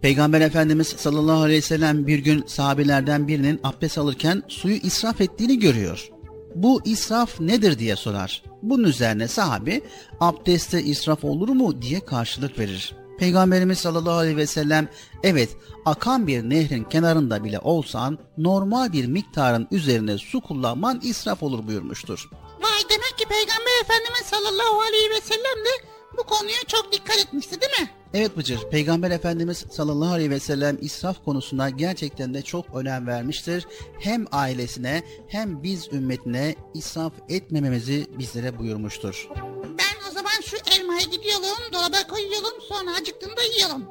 [0.00, 5.58] Peygamber Efendimiz sallallahu aleyhi ve sellem bir gün sahabelerden birinin abdest alırken suyu israf ettiğini
[5.58, 6.10] görüyor.
[6.54, 8.42] Bu israf nedir diye sorar.
[8.62, 9.80] Bunun üzerine sahabe
[10.20, 12.94] abdestte israf olur mu diye karşılık verir.
[13.18, 14.88] Peygamberimiz sallallahu aleyhi ve sellem
[15.22, 21.66] evet akan bir nehrin kenarında bile olsan normal bir miktarın üzerine su kullanman israf olur
[21.66, 22.28] buyurmuştur.
[22.62, 27.60] Vay demek ki Peygamber Efendimiz sallallahu aleyhi ve sellem de bu konuya çok dikkat etmişti
[27.60, 27.90] değil mi?
[28.14, 33.66] Evet Bıcır, Peygamber Efendimiz sallallahu aleyhi ve sellem israf konusuna gerçekten de çok önem vermiştir.
[34.00, 39.28] Hem ailesine hem biz ümmetine israf etmememizi bizlere buyurmuştur.
[39.62, 43.84] Ben o zaman şu elmayı gidiyorum, dolaba koyuyorum, sonra acıktığında yiyelim.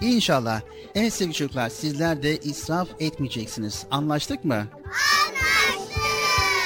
[0.00, 0.60] İnşallah.
[0.94, 3.86] Evet sevgili çocuklar sizler de israf etmeyeceksiniz.
[3.90, 4.54] Anlaştık mı?
[4.54, 5.94] Anlaştık.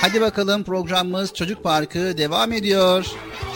[0.01, 3.07] Hadi bakalım programımız Çocuk Parkı devam ediyor.
[3.07, 3.48] Allahümme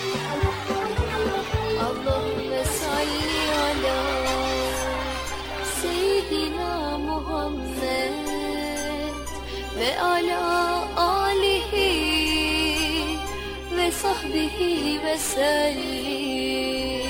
[15.05, 17.03] ve sellim.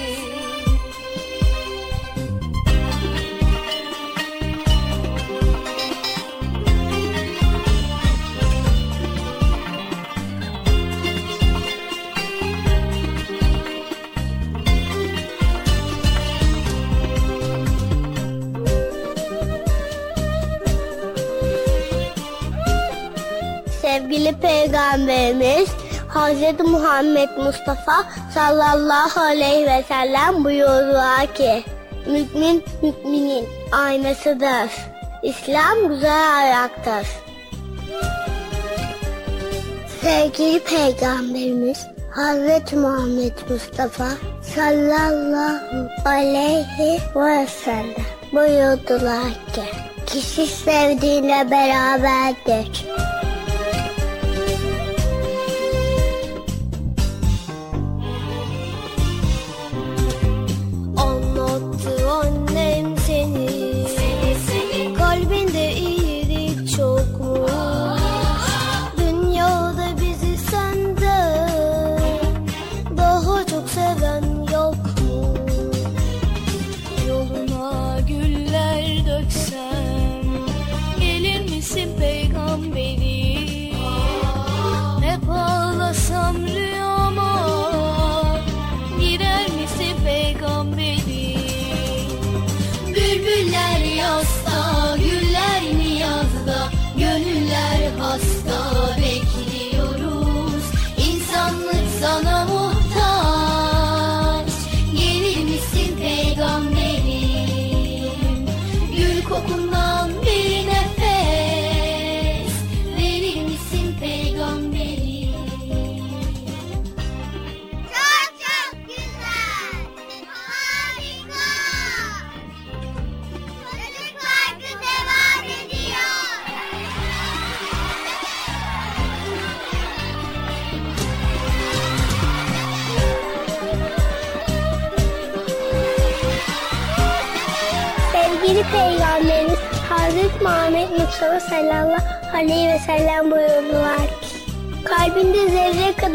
[23.83, 25.82] Sevgili Peygamberimiz
[26.15, 26.61] Hz.
[26.67, 28.05] Muhammed Mustafa
[28.35, 31.65] sallallahu aleyhi ve sellem buyurdular ki
[32.07, 34.71] Mümin müminin aynasıdır.
[35.23, 37.09] İslam güzel ayaktır.
[40.01, 42.73] Sevgili Peygamberimiz Hz.
[42.73, 44.09] Muhammed Mustafa
[44.55, 49.65] sallallahu aleyhi ve sellem buyurdular ki
[50.07, 52.87] kişi sevdiğiyle beraberdir.
[62.13, 62.42] Anlattı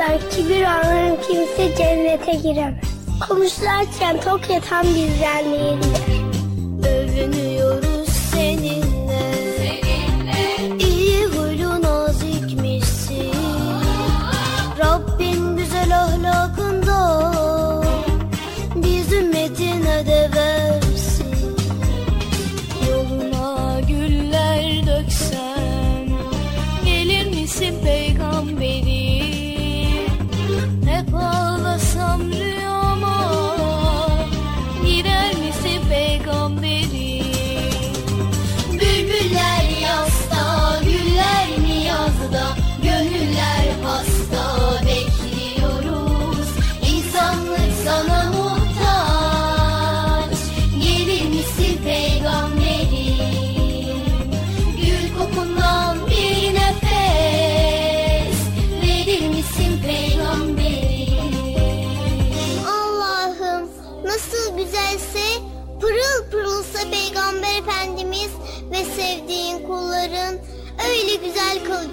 [0.07, 2.75] kadar kibir olan kimse cennete giremez.
[3.29, 6.06] Komşularken tok yatan bizden değildir.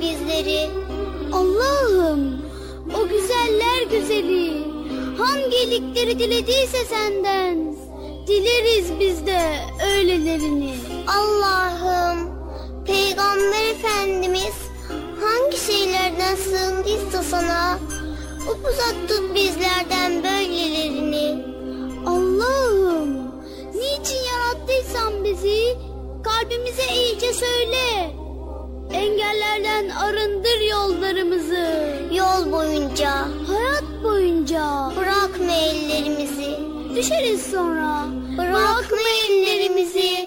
[0.04, 0.70] Bizleri.
[1.32, 2.42] Allah'ım
[3.00, 4.64] o güzeller güzeli
[5.18, 7.76] hangi iyilikleri dilediyse senden
[8.26, 9.40] dileriz biz de
[9.96, 10.74] öylelerini.
[11.06, 12.18] Allah'ım
[12.86, 14.54] Peygamber Efendimiz
[15.20, 17.78] hangi şeylerden sığındıysa sana
[18.48, 21.44] uzak tut bizlerden böylelerini.
[22.06, 23.10] Allah'ım
[23.74, 25.76] niçin yarattıysan bizi
[26.22, 27.93] kalbimize iyice söyle.
[29.24, 31.66] Engellerden arındır yollarımızı.
[32.12, 33.10] Yol boyunca.
[33.46, 34.90] Hayat boyunca.
[34.96, 36.56] Bırakma ellerimizi.
[36.96, 38.04] Düşeriz sonra.
[38.38, 38.98] Bırakma
[39.28, 40.23] ellerimizi.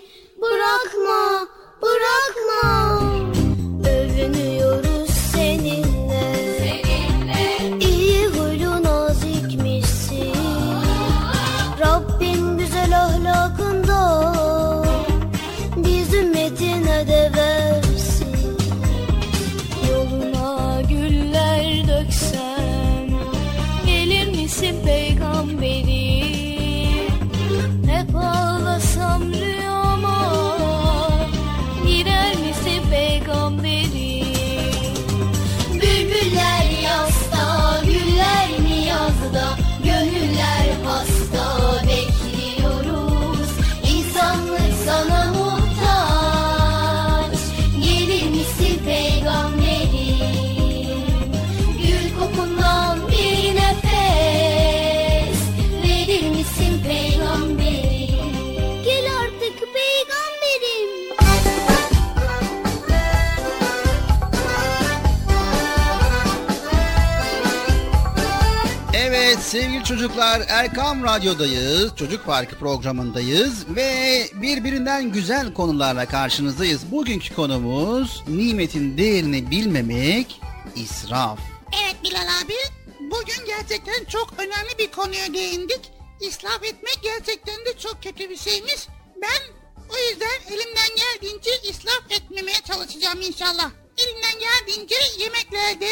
[69.98, 71.96] Çocuklar Erkam Radyo'dayız.
[71.96, 73.92] Çocuk Parkı programındayız ve
[74.34, 76.92] birbirinden güzel konularla karşınızdayız.
[76.92, 80.42] Bugünkü konumuz nimetin değerini bilmemek,
[80.76, 81.40] israf.
[81.84, 82.54] Evet Bilal abi.
[83.00, 85.92] Bugün gerçekten çok önemli bir konuya değindik.
[86.22, 88.88] İsraf etmek gerçekten de çok kötü bir şeymiş.
[89.22, 89.42] Ben
[89.90, 93.72] o yüzden elimden geldiğince israf etmemeye çalışacağım inşallah.
[93.98, 95.90] Elimden geldiğince yemeklerde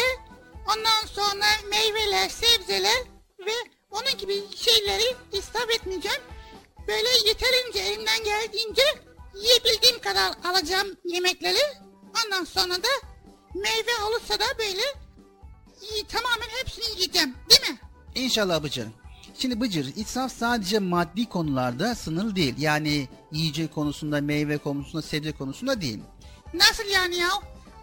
[0.68, 3.02] ondan sonra meyveler, sebzeler
[3.46, 6.20] ve onun gibi şeyleri israf etmeyeceğim.
[6.88, 8.82] Böyle yeterince elimden geldiğince
[9.34, 11.58] yiyebildiğim kadar alacağım yemekleri.
[12.24, 12.88] Ondan sonra da
[13.54, 14.82] meyve olursa da böyle
[16.08, 17.78] tamamen hepsini yiyeceğim değil mi?
[18.14, 18.86] İnşallah Bıcır.
[19.38, 22.54] Şimdi Bıcır, israf sadece maddi konularda sınırlı değil.
[22.58, 26.00] Yani yiyecek konusunda, meyve konusunda, sebze konusunda değil.
[26.54, 27.28] Nasıl yani ya?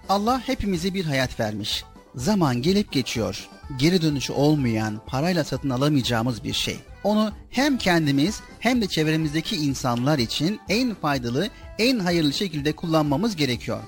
[0.09, 1.83] Allah hepimize bir hayat vermiş.
[2.15, 3.47] Zaman gelip geçiyor.
[3.77, 6.77] Geri dönüşü olmayan, parayla satın alamayacağımız bir şey.
[7.03, 11.49] Onu hem kendimiz hem de çevremizdeki insanlar için en faydalı,
[11.79, 13.79] en hayırlı şekilde kullanmamız gerekiyor.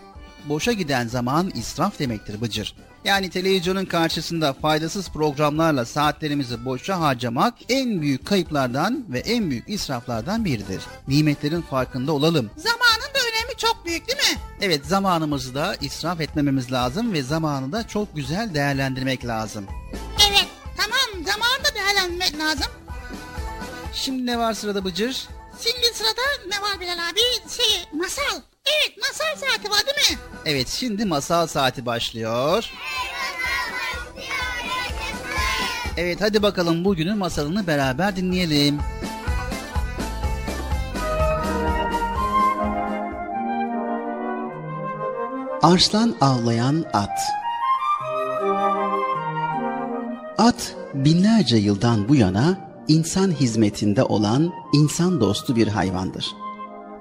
[0.49, 2.75] Boşa giden zaman israf demektir Bıcır.
[3.05, 10.45] Yani televizyonun karşısında faydasız programlarla saatlerimizi boşa harcamak en büyük kayıplardan ve en büyük israflardan
[10.45, 10.81] biridir.
[11.07, 12.51] Nimetlerin farkında olalım.
[12.57, 14.39] Zamanın da önemi çok büyük değil mi?
[14.61, 19.65] Evet zamanımızı da israf etmememiz lazım ve zamanı da çok güzel değerlendirmek lazım.
[20.29, 22.67] Evet tamam zamanı da değerlendirmek lazım.
[23.93, 25.27] Şimdi ne var sırada Bıcır?
[25.63, 27.49] Şimdi sırada ne var Bilal abi?
[27.49, 28.41] Şey masal.
[28.65, 30.23] Evet masal saati var değil mi?
[30.45, 32.69] Evet şimdi masal saati başlıyor.
[35.97, 38.79] Evet hadi bakalım bugünün masalını beraber dinleyelim.
[45.61, 47.19] Arslan avlayan at
[50.37, 52.57] At binlerce yıldan bu yana
[52.87, 56.44] insan hizmetinde olan insan dostu bir hayvandır.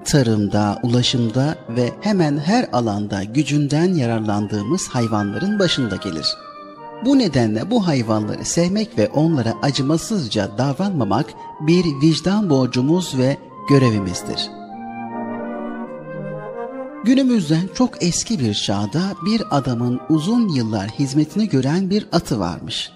[0.05, 6.27] Tarımda, ulaşımda ve hemen her alanda gücünden yararlandığımız hayvanların başında gelir.
[7.05, 11.25] Bu nedenle bu hayvanları sevmek ve onlara acımasızca davranmamak
[11.61, 13.37] bir vicdan borcumuz ve
[13.69, 14.49] görevimizdir.
[17.05, 22.91] Günümüzden çok eski bir çağda bir adamın uzun yıllar hizmetini gören bir atı varmış.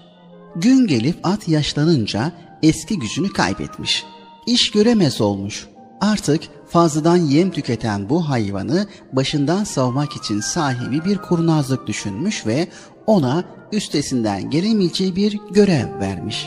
[0.56, 2.32] Gün gelip at yaşlanınca
[2.62, 4.04] eski gücünü kaybetmiş.
[4.46, 5.66] İş göremez olmuş.
[6.00, 12.68] Artık fazladan yem tüketen bu hayvanı başından savmak için sahibi bir kurnazlık düşünmüş ve
[13.06, 16.46] ona üstesinden gelemeyeceği bir görev vermiş.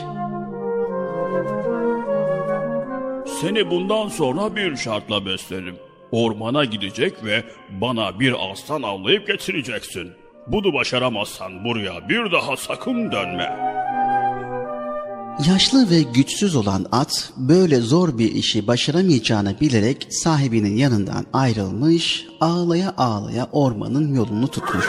[3.40, 5.76] Seni bundan sonra bir şartla beslerim.
[6.12, 7.44] Ormana gidecek ve
[7.80, 10.12] bana bir aslan avlayıp getireceksin.
[10.46, 13.74] Bunu başaramazsan buraya bir daha sakın dönme.
[15.38, 22.94] Yaşlı ve güçsüz olan at böyle zor bir işi başaramayacağını bilerek sahibinin yanından ayrılmış, ağlaya
[22.96, 24.86] ağlaya ormanın yolunu tutmuş.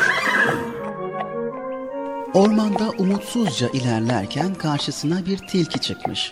[2.33, 6.31] Ormanda umutsuzca ilerlerken karşısına bir tilki çıkmış.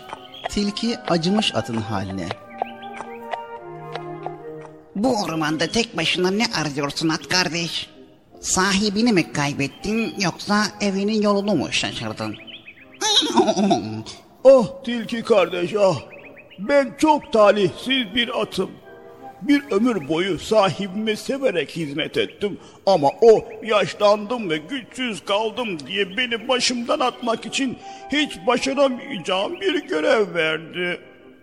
[0.50, 2.28] Tilki acımış atın haline.
[4.96, 7.90] Bu ormanda tek başına ne arıyorsun at kardeş?
[8.40, 12.43] Sahibini mi kaybettin yoksa evinin yolunu mu şaşırdın?
[14.44, 15.96] Ah tilki kardeş ah.
[16.58, 18.70] Ben çok talihsiz bir atım.
[19.42, 26.48] Bir ömür boyu sahibime severek hizmet ettim ama o yaşlandım ve güçsüz kaldım diye beni
[26.48, 27.78] başımdan atmak için
[28.12, 31.00] hiç başaramayacağım bir görev verdi.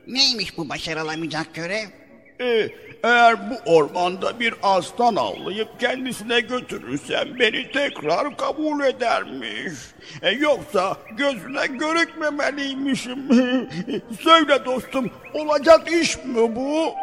[0.08, 1.88] Neymiş bu başarılamayacak görev?
[2.42, 2.70] Ee,
[3.04, 9.74] eğer bu ormanda bir aslan avlayıp kendisine götürürsem beni tekrar kabul edermiş.
[10.22, 13.20] E, yoksa gözüne görükmemeliymişim.
[14.22, 16.94] Söyle dostum olacak iş mi bu?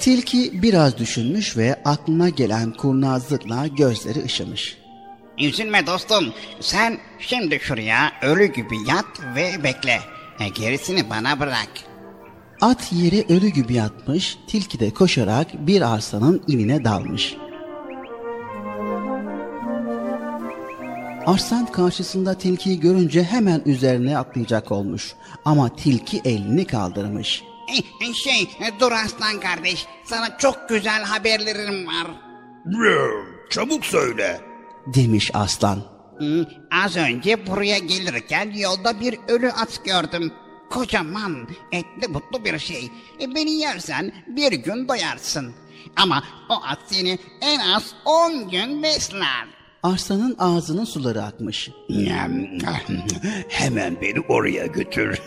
[0.00, 4.78] Tilki biraz düşünmüş ve aklına gelen kurnazlıkla gözleri ışımış.
[5.38, 6.34] Üzülme dostum.
[6.60, 10.00] Sen şimdi şuraya ölü gibi yat ve bekle.
[10.40, 11.68] E, gerisini bana bırak.
[12.60, 17.36] At yere ölü gibi yatmış, tilki de koşarak bir arslanın inine dalmış.
[21.26, 25.14] Arslan karşısında tilkiyi görünce hemen üzerine atlayacak olmuş.
[25.44, 27.42] Ama tilki elini kaldırmış.
[27.68, 29.86] E, e, şey e, dur aslan kardeş.
[30.04, 32.06] Sana çok güzel haberlerim var.
[33.50, 34.40] Çabuk söyle.
[34.86, 35.99] Demiş aslan.
[36.70, 40.32] Az önce buraya gelirken yolda bir ölü at gördüm.
[40.70, 42.90] Kocaman, etli butlu bir şey.
[43.20, 45.54] E, beni yersen bir gün doyarsın.
[45.96, 49.46] Ama o at seni en az 10 gün besler.
[49.82, 51.70] Arslanın ağzının suları akmış.
[53.48, 55.20] Hemen beni oraya götür.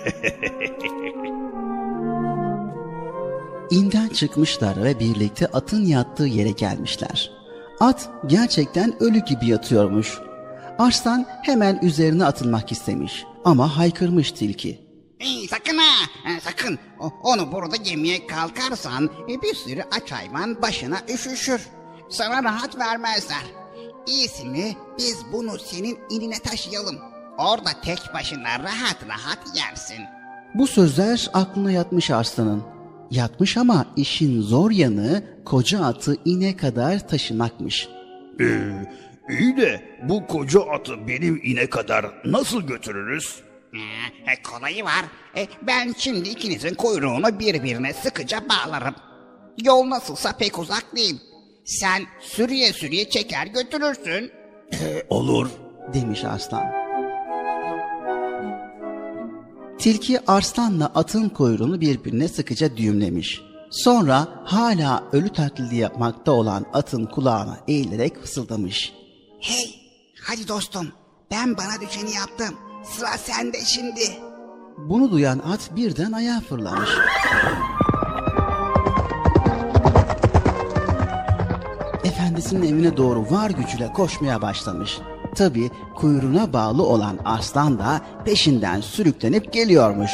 [3.71, 7.31] İnden çıkmışlar ve birlikte atın yattığı yere gelmişler.
[7.79, 10.19] At gerçekten ölü gibi yatıyormuş.
[10.79, 14.79] Arslan hemen üzerine atılmak istemiş ama haykırmış tilki.
[15.19, 16.07] Ey, sakın ha,
[16.41, 16.79] sakın.
[16.99, 21.61] O- onu burada yemeye kalkarsan e, bir sürü aç hayvan başına üşüşür.
[22.09, 23.43] Sana rahat vermezler.
[24.07, 26.95] İyisi mi biz bunu senin inine taşıyalım.
[27.37, 29.99] Orada tek başına rahat rahat yersin.
[30.55, 32.63] Bu sözler aklına yatmış Arslan'ın.
[33.11, 37.87] Yatmış ama işin zor yanı koca atı ine kadar taşımakmış.
[38.41, 38.71] Ee,
[39.29, 43.41] iyi de bu koca atı benim ine kadar nasıl götürürüz?
[43.73, 45.05] Ee, e, kolayı var.
[45.37, 48.95] E, ben şimdi ikinizin kuyruğunu birbirine sıkıca bağlarım.
[49.63, 51.21] Yol nasılsa pek uzak değil.
[51.65, 54.31] Sen sürüye sürüye çeker götürürsün.
[55.09, 55.49] Olur.
[55.93, 56.63] demiş Arslan.
[59.79, 63.41] Tilki Arslan'la atın kuyruğunu birbirine sıkıca düğümlemiş.
[63.71, 68.93] Sonra hala ölü taklidi yapmakta olan atın kulağına eğilerek fısıldamış.
[69.43, 69.75] Hey,
[70.21, 70.87] hadi dostum.
[71.31, 72.55] Ben bana düşeni yaptım.
[72.83, 74.01] Sıra sende şimdi.
[74.77, 76.89] Bunu duyan at birden ayağa fırlamış.
[82.03, 84.99] Efendisinin evine doğru var gücüyle koşmaya başlamış.
[85.35, 90.11] Tabi kuyruğuna bağlı olan aslan da peşinden sürüklenip geliyormuş.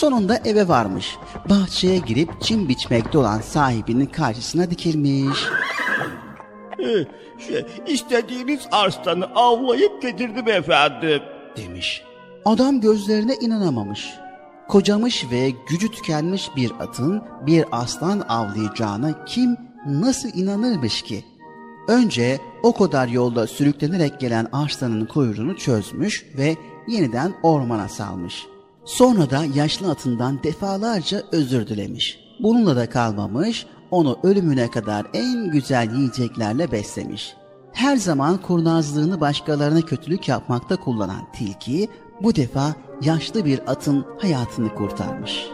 [0.00, 1.16] Sonunda eve varmış.
[1.50, 5.38] Bahçeye girip çim biçmekte olan sahibinin karşısına dikilmiş.
[6.78, 7.06] Ee,
[7.48, 11.22] şey, istediğiniz arslanı avlayıp getirdim efendim.
[11.56, 12.02] demiş.
[12.44, 14.10] Adam gözlerine inanamamış.
[14.68, 21.24] Kocamış ve gücü tükenmiş bir atın bir aslan avlayacağına kim nasıl inanırmış ki?
[21.88, 26.56] Önce o kadar yolda sürüklenerek gelen arslanın kuyruğunu çözmüş ve
[26.88, 28.46] yeniden ormana salmış.
[28.90, 32.20] Sonra da yaşlı atından defalarca özür dilemiş.
[32.40, 37.34] Bununla da kalmamış, onu ölümüne kadar en güzel yiyeceklerle beslemiş.
[37.72, 41.88] Her zaman kurnazlığını başkalarına kötülük yapmakta kullanan tilki
[42.22, 45.46] bu defa yaşlı bir atın hayatını kurtarmış.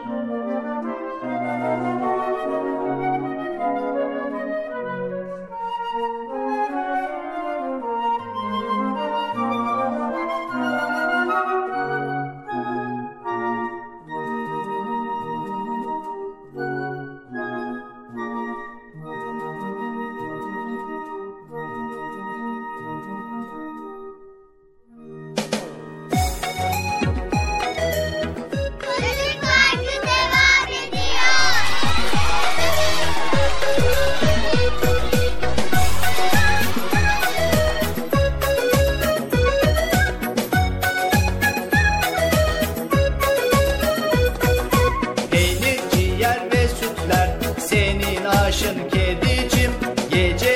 [48.47, 49.71] sarışın kedicim.
[50.11, 50.56] Gece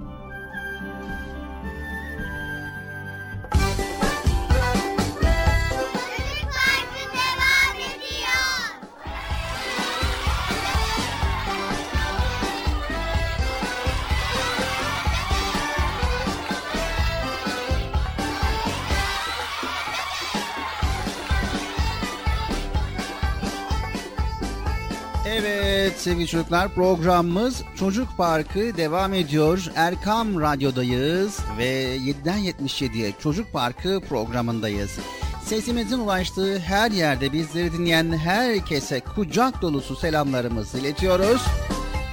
[25.25, 29.71] Evet sevgili çocuklar programımız Çocuk Parkı devam ediyor.
[29.75, 34.99] Erkam Radyo'dayız ve 7'den 77'ye Çocuk Parkı programındayız.
[35.45, 41.41] Sesimizin ulaştığı her yerde bizleri dinleyen herkese kucak dolusu selamlarımızı iletiyoruz.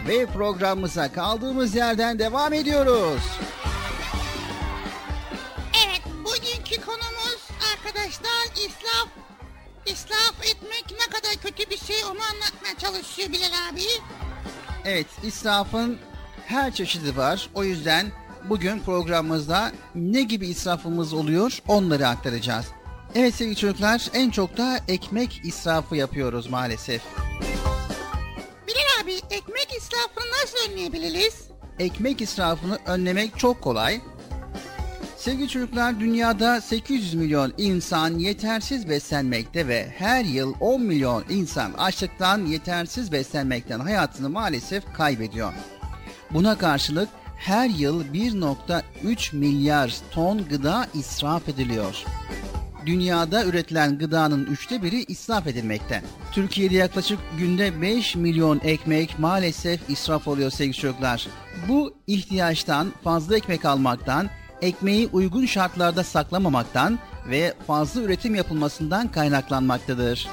[0.08, 3.22] Ve programımıza kaldığımız yerden devam ediyoruz.
[9.92, 13.80] İsraf etmek ne kadar kötü bir şey onu anlatmaya çalışıyor Bilal abi.
[14.84, 15.98] Evet, israfın
[16.46, 17.50] her çeşidi var.
[17.54, 18.12] O yüzden
[18.44, 22.66] bugün programımızda ne gibi israfımız oluyor onları aktaracağız.
[23.14, 27.02] Evet sevgili çocuklar en çok da ekmek israfı yapıyoruz maalesef.
[28.66, 31.34] Bilal abi ekmek israfını nasıl önleyebiliriz?
[31.78, 34.00] Ekmek israfını önlemek çok kolay.
[35.18, 42.46] Sevgili çocuklar dünyada 800 milyon insan yetersiz beslenmekte ve her yıl 10 milyon insan açlıktan
[42.46, 45.52] yetersiz beslenmekten hayatını maalesef kaybediyor.
[46.30, 52.04] Buna karşılık her yıl 1.3 milyar ton gıda israf ediliyor.
[52.86, 56.02] Dünyada üretilen gıdanın üçte biri israf edilmekte.
[56.32, 61.26] Türkiye'de yaklaşık günde 5 milyon ekmek maalesef israf oluyor sevgili çocuklar.
[61.68, 64.28] Bu ihtiyaçtan fazla ekmek almaktan,
[64.62, 70.28] ekmeği uygun şartlarda saklamamaktan ve fazla üretim yapılmasından kaynaklanmaktadır.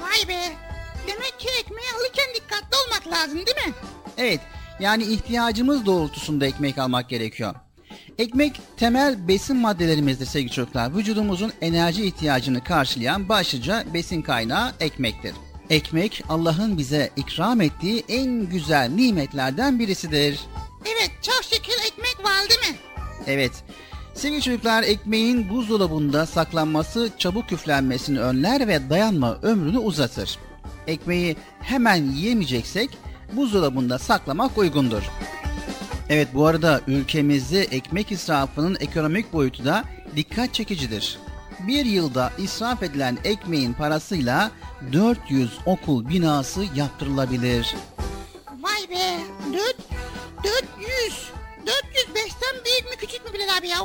[0.00, 0.42] Vay be.
[1.06, 3.74] Demek ki ekmeği alırken dikkatli olmak lazım değil mi?
[4.18, 4.40] Evet,
[4.80, 7.54] yani ihtiyacımız doğrultusunda ekmek almak gerekiyor.
[8.18, 10.96] Ekmek temel besin maddelerimizdir sevgili çocuklar.
[10.96, 15.32] Vücudumuzun enerji ihtiyacını karşılayan başlıca besin kaynağı ekmektir.
[15.70, 20.40] Ekmek Allah'ın bize ikram ettiği en güzel nimetlerden birisidir.
[20.84, 22.95] Evet çok şükür ekmek var değil mi?
[23.26, 23.52] Evet.
[24.14, 30.38] Sevgili çocuklar ekmeğin buzdolabında saklanması çabuk küflenmesini önler ve dayanma ömrünü uzatır.
[30.86, 32.90] Ekmeği hemen yiyemeyeceksek
[33.32, 35.02] buzdolabında saklamak uygundur.
[36.08, 39.84] Evet bu arada ülkemizde ekmek israfının ekonomik boyutu da
[40.16, 41.18] dikkat çekicidir.
[41.66, 44.50] Bir yılda israf edilen ekmeğin parasıyla
[44.92, 47.74] 400 okul binası yaptırılabilir.
[48.62, 49.18] Vay be.
[49.52, 49.76] Dört,
[50.44, 51.36] 400.
[51.66, 53.78] 405'ten büyük mü küçük mü Bilal abi ya?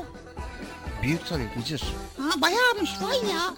[1.03, 1.83] Büyük tabii Bıcır.
[2.17, 3.53] Ha bayağımış vay ya.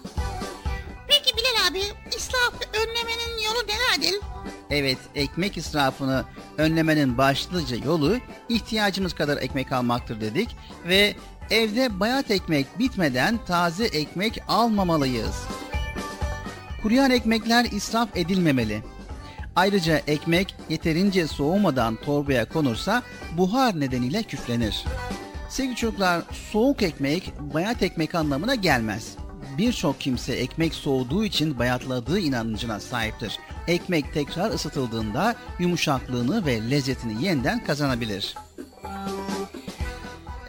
[1.08, 1.82] Peki Bilal abi
[2.16, 4.20] israf önlemenin yolu nelerdir?
[4.70, 6.24] Evet, ekmek israfını
[6.58, 8.16] önlemenin başlıca yolu
[8.48, 10.56] ihtiyacımız kadar ekmek almaktır dedik
[10.88, 11.16] ve
[11.50, 15.36] evde bayat ekmek bitmeden taze ekmek almamalıyız.
[16.82, 18.82] Kuruyan ekmekler israf edilmemeli.
[19.56, 23.02] Ayrıca ekmek yeterince soğumadan torbaya konursa
[23.36, 24.84] buhar nedeniyle küflenir.
[25.48, 29.16] Sevgili çocuklar, soğuk ekmek bayat ekmek anlamına gelmez.
[29.58, 33.38] Birçok kimse ekmek soğuduğu için bayatladığı inancına sahiptir.
[33.68, 38.34] ekmek tekrar ısıtıldığında yumuşaklığını ve lezzetini yeniden kazanabilir.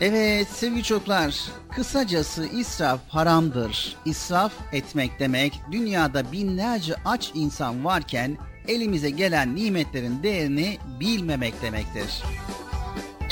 [0.02, 1.42] Evet sevgili çocuklar,
[1.72, 3.96] kısacası israf haramdır.
[4.06, 8.38] İsraf etmek demek dünyada binlerce aç insan varken
[8.68, 12.24] elimize gelen nimetlerin değerini bilmemek demektir.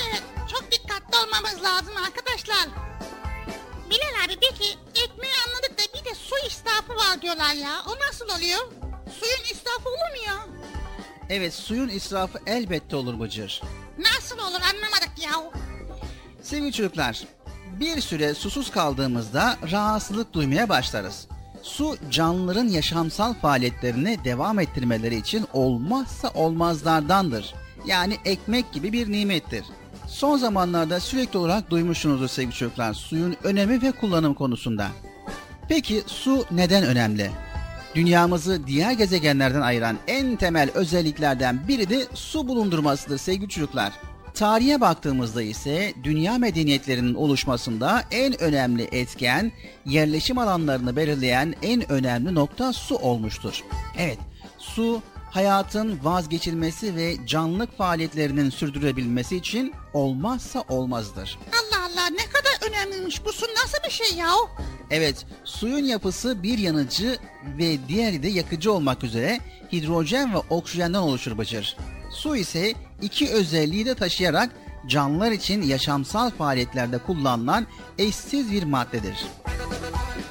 [0.10, 2.68] Evet çok dikkatli olmamız lazım arkadaşlar.
[3.90, 7.84] Bilal abi peki ekmeği anladık da bir de su israfı var diyorlar ya.
[7.88, 8.60] O nasıl oluyor?
[9.20, 10.48] Suyun israfı olur mu ya?
[11.30, 13.62] Evet suyun israfı elbette olur Bıcır.
[13.98, 15.32] Nasıl olur anlamadık ya.
[16.42, 17.24] Sevgili çocuklar,
[17.80, 21.28] bir süre susuz kaldığımızda rahatsızlık duymaya başlarız.
[21.64, 27.54] Su canlıların yaşamsal faaliyetlerini devam ettirmeleri için olmazsa olmazlardandır.
[27.86, 29.66] Yani ekmek gibi bir nimettir.
[30.08, 34.88] Son zamanlarda sürekli olarak duymuşsunuzdur sevgili çocuklar suyun önemi ve kullanım konusunda.
[35.70, 37.32] Peki su neden önemli?
[37.96, 43.94] Dünyamızı diğer gezegenlerden ayıran en temel özelliklerden biri de su bulundurmasıdır sevgili çocuklar.
[44.34, 49.52] Tarihe baktığımızda ise dünya medeniyetlerinin oluşmasında en önemli etken,
[49.86, 53.64] yerleşim alanlarını belirleyen en önemli nokta su olmuştur.
[53.98, 54.18] Evet,
[54.58, 61.40] su hayatın vazgeçilmesi ve canlılık faaliyetlerinin sürdürülebilmesi için olmazsa olmazdır.
[61.52, 64.32] Allah Allah ne kadar önemliymiş bu su nasıl bir şey ya?
[64.92, 67.18] Evet, suyun yapısı bir yanıcı
[67.58, 69.40] ve diğeri de yakıcı olmak üzere
[69.72, 71.78] hidrojen ve oksijenden oluşur Bıcır.
[72.14, 74.50] Su ise iki özelliği de taşıyarak
[74.88, 79.18] canlılar için yaşamsal faaliyetlerde kullanılan eşsiz bir maddedir.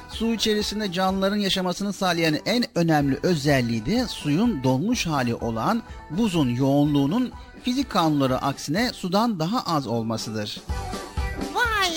[0.09, 7.31] Su içerisinde canlıların yaşamasını sağlayan en önemli özelliği de suyun donmuş hali olan buzun yoğunluğunun
[7.63, 10.61] fizik kanunları aksine sudan daha az olmasıdır.
[11.53, 11.91] Vay,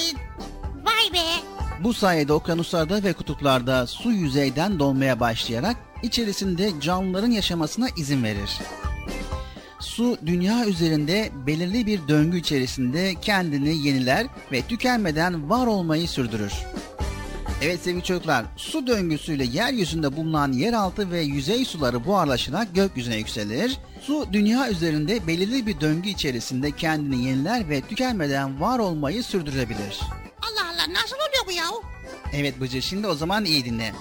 [0.84, 1.26] vay be.
[1.84, 8.51] Bu sayede okyanuslarda ve kutuplarda su yüzeyden donmaya başlayarak içerisinde canlıların yaşamasına izin verir.
[9.87, 16.53] Su dünya üzerinde belirli bir döngü içerisinde kendini yeniler ve tükenmeden var olmayı sürdürür.
[17.62, 23.78] Evet sevgili çocuklar, su döngüsüyle yeryüzünde bulunan yeraltı ve yüzey suları buharlaşarak gökyüzüne yükselir.
[24.01, 30.01] Su dünya üzerinde belirli bir döngü içerisinde kendini yeniler ve tükenmeden var olmayı sürdürebilir.
[30.43, 31.64] Allah Allah nasıl oluyor bu ya?
[32.32, 33.93] Evet Bıcır şimdi o zaman iyi dinle.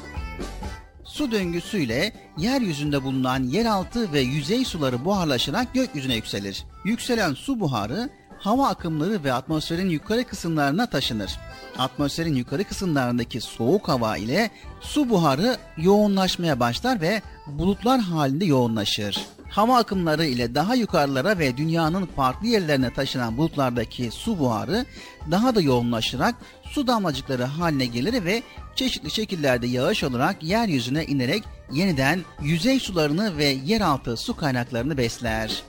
[1.16, 6.63] Su döngüsüyle yeryüzünde bulunan yeraltı ve yüzey suları buharlaşarak gökyüzüne yükselir.
[6.86, 8.09] Yükselen su buharı
[8.39, 11.39] hava akımları ve atmosferin yukarı kısımlarına taşınır.
[11.78, 14.51] Atmosferin yukarı kısımlarındaki soğuk hava ile
[14.82, 19.26] su buharı yoğunlaşmaya başlar ve bulutlar halinde yoğunlaşır.
[19.56, 24.86] Hava akımları ile daha yukarılara ve dünyanın farklı yerlerine taşınan bulutlardaki su buharı
[25.32, 28.43] daha da yoğunlaşarak su damlacıkları haline gelir ve
[28.76, 35.64] çeşitli şekillerde yağış olarak yeryüzüne inerek yeniden yüzey sularını ve yeraltı su kaynaklarını besler.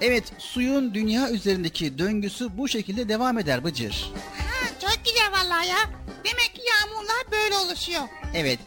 [0.00, 4.12] Evet, suyun dünya üzerindeki döngüsü bu şekilde devam eder Bıcır.
[4.38, 5.78] Ha, çok güzel vallahi ya.
[6.24, 8.02] Demek ki yağmurlar böyle oluşuyor.
[8.34, 8.58] Evet,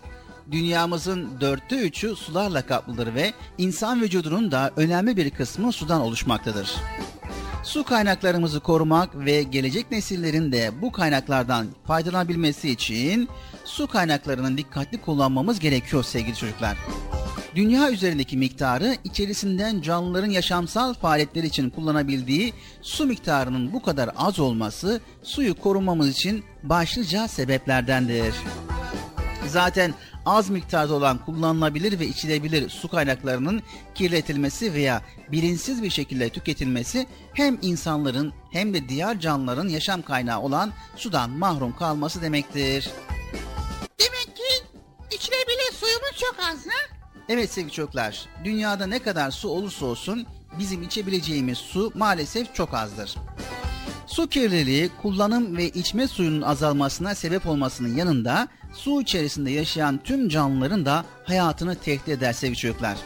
[0.52, 6.76] dünyamızın dörtte üçü sularla kaplıdır ve insan vücudunun da önemli bir kısmı sudan oluşmaktadır.
[7.64, 13.30] Su kaynaklarımızı korumak ve gelecek nesillerin de bu kaynaklardan faydalanabilmesi için
[13.64, 16.78] su kaynaklarının dikkatli kullanmamız gerekiyor sevgili çocuklar.
[17.56, 25.02] Dünya üzerindeki miktarı içerisinden canlıların yaşamsal faaliyetleri için kullanabildiği su miktarının bu kadar az olması
[25.24, 28.36] suyu korumamız için başlıca sebeplerdendir.
[29.48, 29.94] Zaten
[30.26, 33.64] az miktarda olan kullanılabilir ve içilebilir su kaynaklarının
[33.96, 40.72] kirletilmesi veya bilinçsiz bir şekilde tüketilmesi hem insanların hem de diğer canlıların yaşam kaynağı olan
[40.96, 42.90] sudan mahrum kalması demektir.
[44.00, 44.66] Demek ki
[45.12, 46.96] içilebilir suyumuz çok az ha?
[47.30, 50.26] Evet sevgili çocuklar, dünyada ne kadar su olursa olsun
[50.60, 53.16] bizim içebileceğimiz su maalesef çok azdır.
[54.08, 60.86] Su kirliliği kullanım ve içme suyunun azalmasına sebep olmasının yanında su içerisinde yaşayan tüm canlıların
[60.86, 62.98] da hayatını tehdit eder sevgili çocuklar.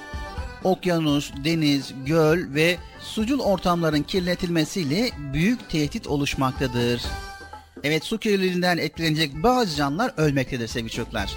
[0.63, 7.01] Okyanus, deniz, göl ve sucul ortamların kirletilmesiyle büyük tehdit oluşmaktadır.
[7.83, 11.35] Evet su kirliliğinden etkilenecek bazı canlılar ölmektedir sevgili çocuklar.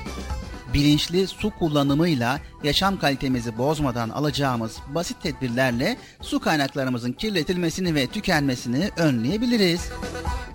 [0.75, 9.89] Bilinçli su kullanımıyla yaşam kalitemizi bozmadan alacağımız basit tedbirlerle su kaynaklarımızın kirletilmesini ve tükenmesini önleyebiliriz.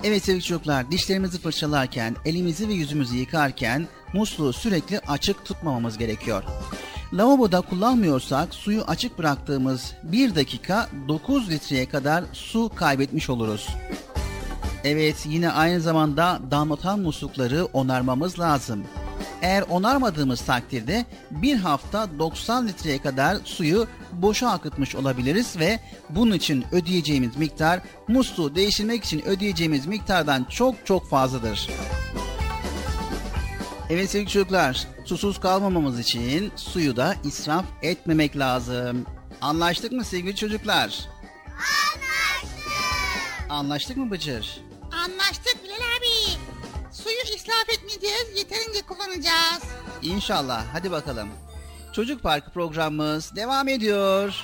[0.04, 6.44] Evet sevgili çocuklar dişlerimizi fırçalarken, elimizi ve yüzümüzü yıkarken musluğu sürekli açık tutmamamız gerekiyor.
[7.14, 13.68] Lavaboda kullanmıyorsak suyu açık bıraktığımız 1 dakika 9 litreye kadar su kaybetmiş oluruz.
[14.84, 18.84] Evet yine aynı zamanda damlatan muslukları onarmamız lazım.
[19.42, 26.66] Eğer onarmadığımız takdirde bir hafta 90 litreye kadar suyu boşa akıtmış olabiliriz ve bunun için
[26.72, 31.70] ödeyeceğimiz miktar musluğu değiştirmek için ödeyeceğimiz miktardan çok çok fazladır.
[33.90, 39.06] Evet sevgili çocuklar, susuz kalmamamız için suyu da israf etmemek lazım.
[39.42, 41.00] Anlaştık mı sevgili çocuklar?
[41.54, 42.72] Anlaştık.
[43.50, 44.62] Anlaştık mı Bıcır?
[44.92, 46.47] Anlaştık Bilal abi.
[47.04, 49.64] Suyu israf etmeyeceğiz, yeterince kullanacağız.
[50.02, 50.66] İnşallah.
[50.74, 51.30] Hadi bakalım.
[51.94, 54.44] Çocuk Parkı programımız devam ediyor.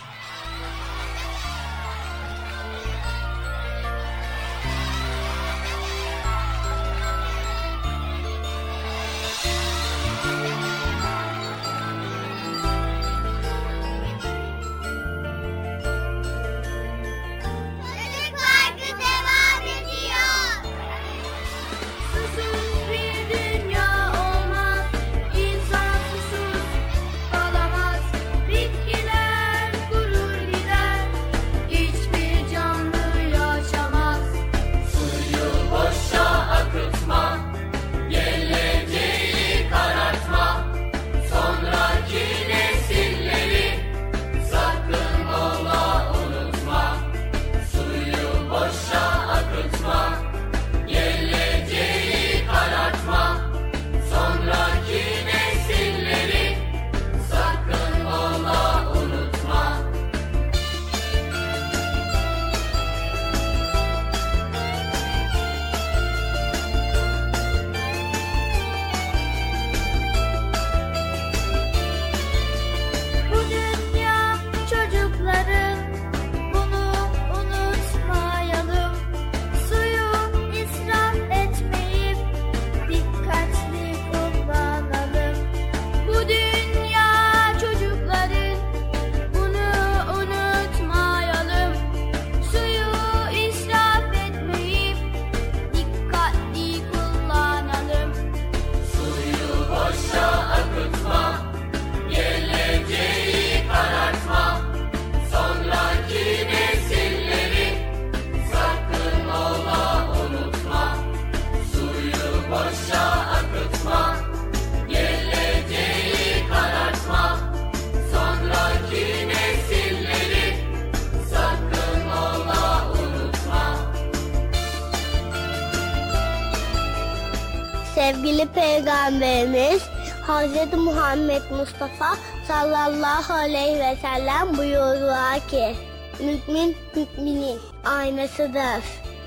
[129.03, 129.83] Peygamberimiz
[130.27, 130.73] Hz.
[130.77, 132.15] Muhammed Mustafa
[132.47, 135.75] sallallahu aleyhi ve sellem buyurdular ki
[136.19, 138.83] Mümin müminin aynasıdır.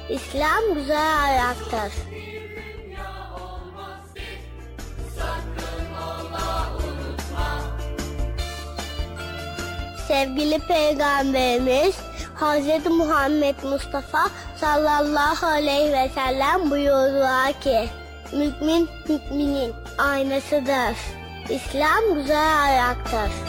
[0.09, 1.93] İslam güzel ayaktır.
[10.09, 11.97] Sevgili Peygamberimiz
[12.37, 12.87] Hz.
[12.91, 14.29] Muhammed Mustafa
[14.61, 17.89] sallallahu aleyhi ve sellem buyurdular ki
[18.33, 20.97] Mümin müminin aynasıdır.
[21.51, 23.46] İslam güzel ayaktır.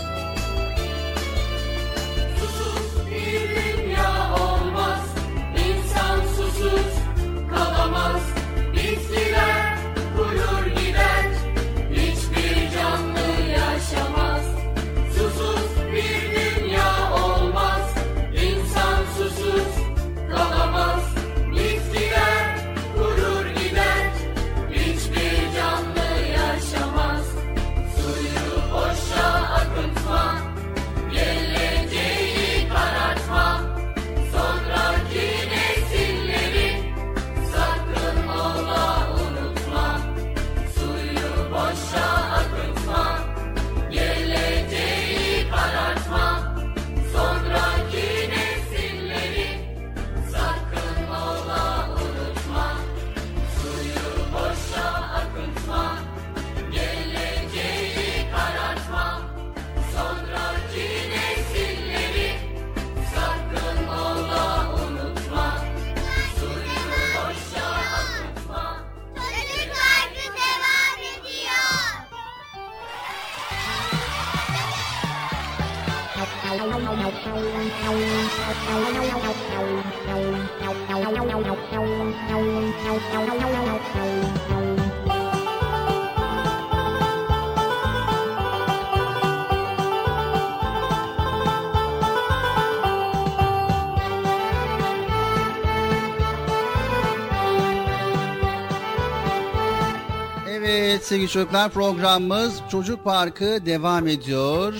[101.07, 104.73] Sevgili çocuklar programımız Çocuk Parkı devam ediyor.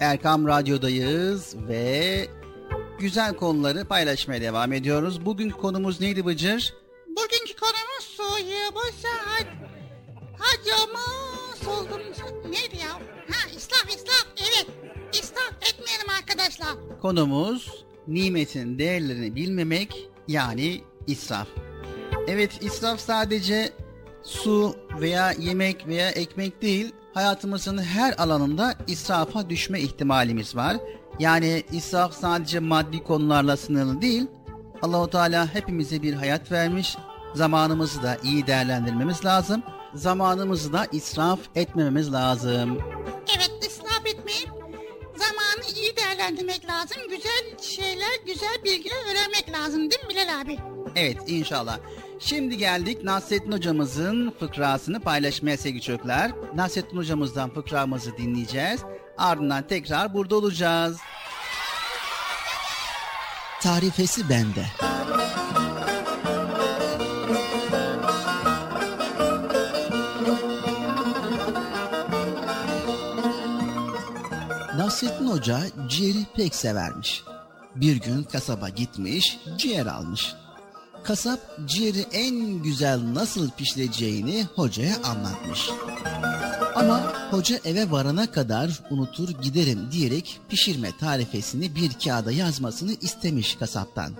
[0.00, 2.26] Erkam Radyo'dayız ve
[2.98, 5.26] güzel konuları paylaşmaya devam ediyoruz.
[5.26, 6.74] Bugünkü konumuz neydi Bıcır?
[7.06, 9.46] Bugünkü konumuz suyu bu saat.
[10.38, 10.98] Hacımı
[11.64, 12.00] soldum.
[12.50, 12.92] Neydi ya?
[13.30, 14.26] Ha israf israf.
[14.36, 14.66] Evet.
[15.12, 16.68] İsraf etmeyelim arkadaşlar.
[17.02, 21.48] Konumuz nimetin değerlerini bilmemek yani israf.
[22.28, 23.72] Evet israf sadece
[24.24, 30.76] su veya yemek veya ekmek değil hayatımızın her alanında israfa düşme ihtimalimiz var.
[31.18, 34.26] Yani israf sadece maddi konularla sınırlı değil.
[34.82, 36.96] Allahu Teala hepimize bir hayat vermiş.
[37.34, 39.62] Zamanımızı da iyi değerlendirmemiz lazım.
[39.94, 42.78] Zamanımızı da israf etmememiz lazım.
[43.36, 44.50] Evet israf etmeyip
[45.16, 46.96] zamanı iyi değerlendirmek lazım.
[47.10, 50.58] Güzel şeyler, güzel bilgiler öğrenmek lazım değil mi Bilal abi?
[50.96, 51.78] Evet inşallah.
[52.20, 56.32] Şimdi geldik Nasrettin hocamızın fıkrasını paylaşmaya sevgili çocuklar.
[56.54, 58.80] Nasrettin hocamızdan fıkramızı dinleyeceğiz.
[59.18, 60.98] Ardından tekrar burada olacağız.
[63.62, 64.64] Tarifesi bende.
[74.76, 77.24] Nasrettin Hoca ciğeri pek severmiş.
[77.74, 80.34] Bir gün kasaba gitmiş, ciğer almış.
[81.04, 85.70] Kasap ciğeri en güzel nasıl pişireceğini hocaya anlatmış.
[86.74, 87.00] Ama
[87.30, 94.12] hoca eve varana kadar unutur giderim diyerek pişirme tarifesini bir kağıda yazmasını istemiş kasaptan.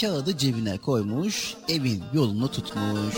[0.00, 3.14] Kağıdı cebine koymuş, evin yolunu tutmuş.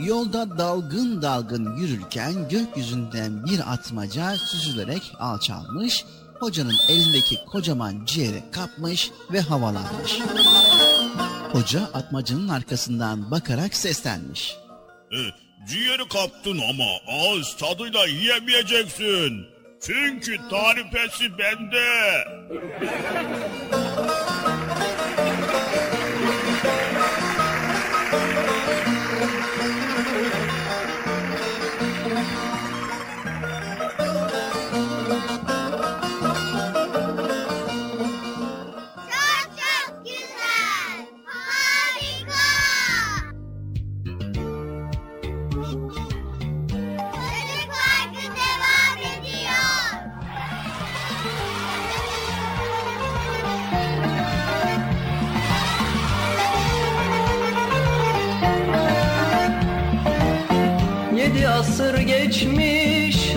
[0.00, 6.04] Yolda dalgın dalgın yürürken gökyüzünden bir atmaca süzülerek alçalmış,
[6.40, 10.18] hocanın elindeki kocaman ciğeri kapmış ve havalanmış.
[11.52, 14.56] Hoca atmacının arkasından bakarak seslenmiş.
[15.12, 15.20] E,
[15.68, 19.46] ciğeri kaptın ama ağız tadıyla yiyemeyeceksin.
[19.80, 21.86] Çünkü tarifesi bende.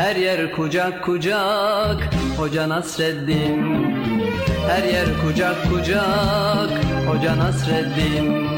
[0.00, 2.00] Her yer kucak kucak
[2.38, 3.60] Hoca Nasreddin.
[4.68, 6.72] Her yer kucak kucak
[7.06, 8.48] Hoca Nasreddin.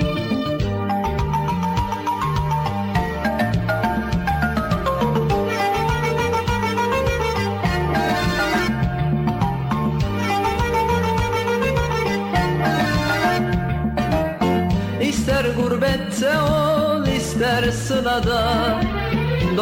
[15.01, 18.82] İster gurbette ol ister sılada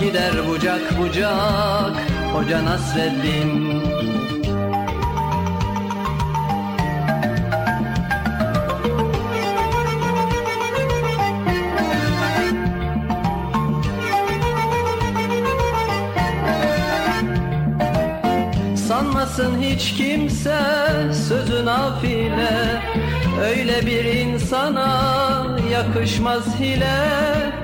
[0.00, 1.96] Gider bucak bucak
[2.32, 3.82] Hoca Nasreddin.
[18.76, 20.58] Sanmasın hiç kimse
[21.28, 22.82] sözü nafile.
[23.40, 27.63] Öyle bir insana yakışmaz hile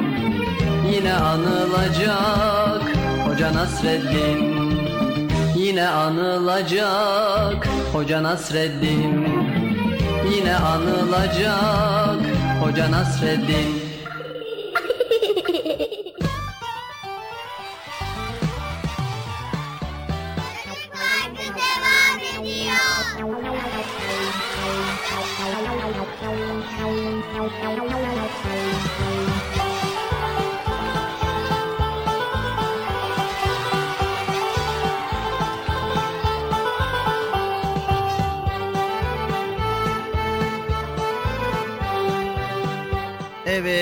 [0.91, 2.81] Yine anılacak.
[3.27, 4.61] Hoca Nasreddin
[5.57, 7.67] Yine anılacak.
[7.93, 9.27] Hoca Nasreddin
[10.35, 12.19] Yine anılacak.
[12.61, 13.80] Hoca Nasreddin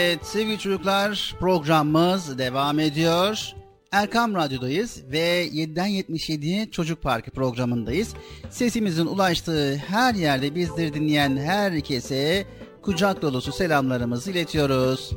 [0.10, 3.54] Evet sevgili çocuklar programımız devam ediyor.
[3.92, 8.14] Erkam Radyo'dayız ve 7'den 77'ye Çocuk Parkı programındayız.
[8.50, 12.46] Sesimizin ulaştığı her yerde bizleri dinleyen herkese
[12.82, 15.12] kucak dolusu selamlarımızı iletiyoruz.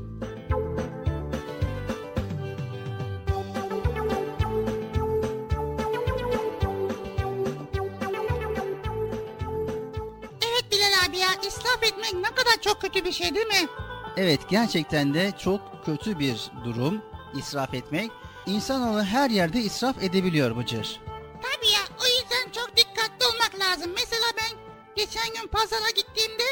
[10.43, 13.69] Evet Bilal abi ya israf etmek ne kadar çok kötü bir şey değil mi?
[14.17, 17.03] Evet gerçekten de çok kötü bir durum
[17.39, 18.11] israf etmek.
[18.47, 21.01] İnsanoğlu her yerde israf edebiliyor Bıcır.
[21.43, 23.93] Tabii ya o yüzden çok dikkatli olmak lazım.
[23.95, 24.59] Mesela ben
[24.97, 26.45] geçen gün pazara gittiğimde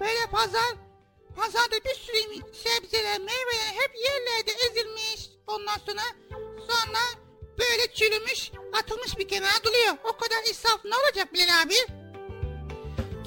[0.00, 0.72] böyle pazar
[1.36, 5.30] pazarda bir sürü sebzeler meyveler hep yerlerde ezilmiş.
[5.46, 6.02] Ondan sonra
[6.58, 7.22] sonra
[7.58, 8.52] böyle çürümüş
[8.82, 9.94] atılmış bir kenara duruyor.
[10.04, 11.74] O kadar israf ne olacak Bilal abi?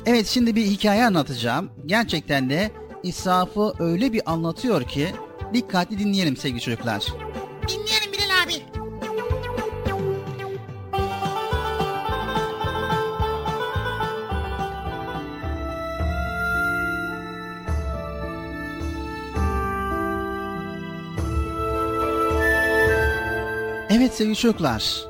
[0.06, 1.72] Evet şimdi bir hikaye anlatacağım.
[1.86, 2.72] Gerçekten de
[3.06, 5.08] israfı öyle bir anlatıyor ki
[5.54, 7.04] dikkatli dinleyelim sevgili çocuklar.
[7.68, 8.76] Dinleyelim Bilal abi.
[23.90, 25.06] Evet sevgili çocuklar.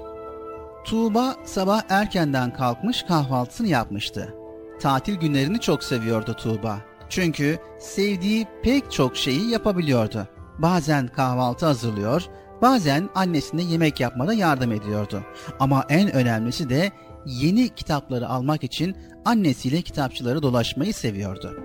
[0.85, 4.33] Tuğba sabah erkenden kalkmış kahvaltısını yapmıştı.
[4.81, 6.94] Tatil günlerini çok seviyordu Tuğba.
[7.09, 10.27] Çünkü sevdiği pek çok şeyi yapabiliyordu.
[10.59, 12.23] Bazen kahvaltı hazırlıyor,
[12.61, 15.23] bazen annesine yemek yapmada yardım ediyordu.
[15.59, 16.91] Ama en önemlisi de
[17.25, 21.57] yeni kitapları almak için annesiyle kitapçıları dolaşmayı seviyordu.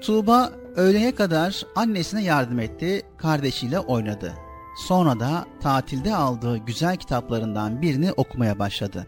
[0.00, 4.32] Tuğba öğleye kadar annesine yardım etti, kardeşiyle oynadı.
[4.76, 9.06] Sonra da tatilde aldığı güzel kitaplarından birini okumaya başladı.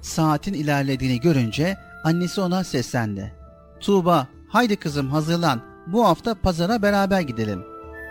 [0.00, 3.32] Saatin ilerlediğini görünce annesi ona seslendi.
[3.80, 7.62] Tuğba, haydi kızım hazırlan, bu hafta pazara beraber gidelim.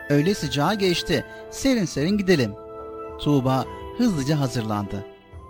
[0.10, 2.52] Öğle sıcağı geçti, serin serin gidelim.
[3.20, 3.66] Tuğba
[3.98, 5.06] hızlıca hazırlandı.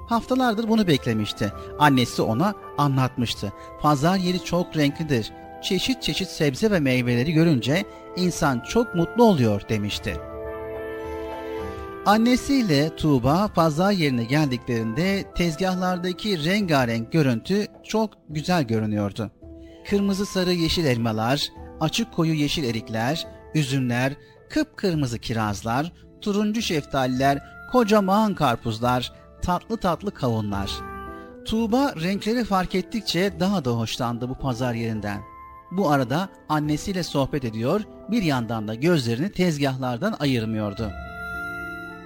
[0.10, 1.52] Haftalardır bunu beklemişti.
[1.80, 3.54] Annesi ona anlatmıştı.
[3.82, 5.32] Pazar yeri çok renklidir.
[5.64, 7.84] Çeşit çeşit sebze ve meyveleri görünce
[8.16, 10.18] insan çok mutlu oluyor demişti.
[12.06, 19.32] Annesiyle Tuğba pazar yerine geldiklerinde tezgahlardaki rengarenk görüntü çok güzel görünüyordu.
[19.90, 21.50] Kırmızı sarı yeşil elmalar,
[21.80, 24.14] açık koyu yeşil erikler, üzümler,
[24.50, 25.92] kıpkırmızı kirazlar,
[26.22, 27.40] turuncu şeftaliler,
[27.72, 30.72] kocaman karpuzlar, tatlı tatlı kavunlar.
[31.46, 35.22] Tuğba renkleri fark ettikçe daha da hoşlandı bu pazar yerinden.
[35.72, 40.92] Bu arada annesiyle sohbet ediyor, bir yandan da gözlerini tezgahlardan ayırmıyordu.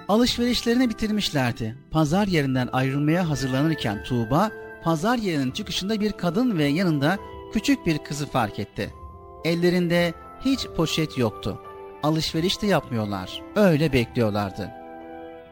[0.08, 1.76] Alışverişlerini bitirmişlerdi.
[1.90, 4.50] Pazar yerinden ayrılmaya hazırlanırken Tuğba,
[4.84, 7.18] pazar yerinin çıkışında bir kadın ve yanında
[7.54, 8.94] küçük bir kızı fark etti.
[9.44, 10.14] Ellerinde
[10.44, 11.58] hiç poşet yoktu.
[12.02, 13.42] Alışveriş de yapmıyorlar.
[13.56, 14.70] Öyle bekliyorlardı.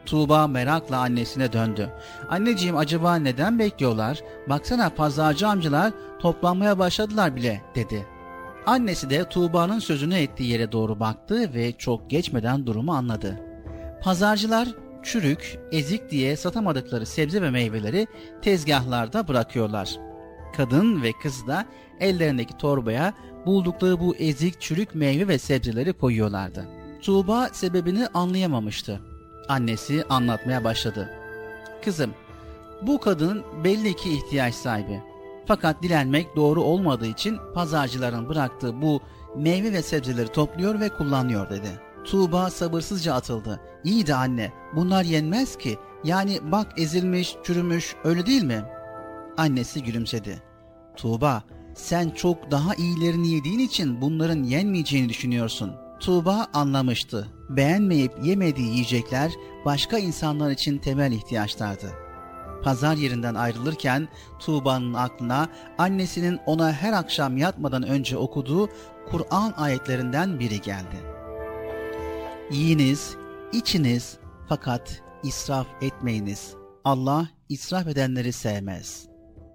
[0.05, 1.89] Tuğba merakla annesine döndü.
[2.29, 4.19] Anneciğim acaba neden bekliyorlar?
[4.49, 8.07] Baksana pazarcı amcalar toplanmaya başladılar bile dedi.
[8.65, 13.39] Annesi de Tuğba'nın sözünü ettiği yere doğru baktı ve çok geçmeden durumu anladı.
[14.01, 14.67] Pazarcılar
[15.03, 18.07] çürük, ezik diye satamadıkları sebze ve meyveleri
[18.41, 20.12] tezgahlarda bırakıyorlar.
[20.57, 21.65] Kadın ve kız da
[21.99, 23.13] ellerindeki torbaya
[23.45, 26.67] buldukları bu ezik çürük meyve ve sebzeleri koyuyorlardı.
[27.01, 29.01] Tuğba sebebini anlayamamıştı.
[29.49, 31.09] Annesi anlatmaya başladı.
[31.85, 32.11] Kızım,
[32.81, 35.01] bu kadın belli ki ihtiyaç sahibi.
[35.45, 39.01] Fakat dilenmek doğru olmadığı için pazarcıların bıraktığı bu
[39.37, 41.79] meyve ve sebzeleri topluyor ve kullanıyor dedi.
[42.05, 43.59] Tuğba sabırsızca atıldı.
[43.83, 45.77] İyi de anne, bunlar yenmez ki.
[46.03, 48.63] Yani bak ezilmiş, çürümüş, öyle değil mi?
[49.37, 50.43] Annesi gülümsedi.
[50.95, 51.43] Tuğba,
[51.75, 55.71] sen çok daha iyilerini yediğin için bunların yenmeyeceğini düşünüyorsun.
[55.99, 57.27] Tuğba anlamıştı.
[57.49, 59.31] Beğenmeyip yemediği yiyecekler
[59.65, 61.91] başka insanlar için temel ihtiyaçlardı.
[62.63, 64.07] Pazar yerinden ayrılırken
[64.39, 68.69] Tuğba'nın aklına annesinin ona her akşam yatmadan önce okuduğu
[69.11, 70.95] Kur'an ayetlerinden biri geldi.
[72.51, 73.15] Yiyiniz,
[73.53, 74.17] içiniz
[74.49, 76.53] fakat israf etmeyiniz.
[76.85, 79.12] Allah israf edenleri sevmez.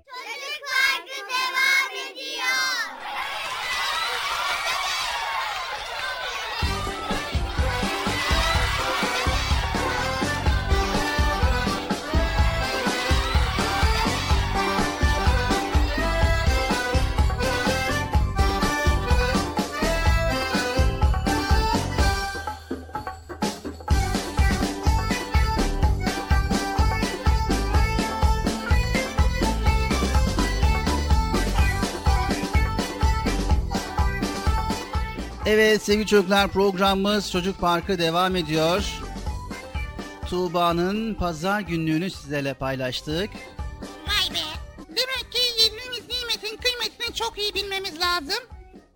[0.08, 0.47] Çocuk
[35.50, 38.84] Evet sevgili çocuklar programımız Çocuk Parkı devam ediyor.
[40.30, 43.30] Tuğba'nın pazar günlüğünü sizlerle paylaştık.
[44.06, 44.44] Vay be.
[44.88, 48.44] Demek ki yediğimiz nimetin kıymetini çok iyi bilmemiz lazım.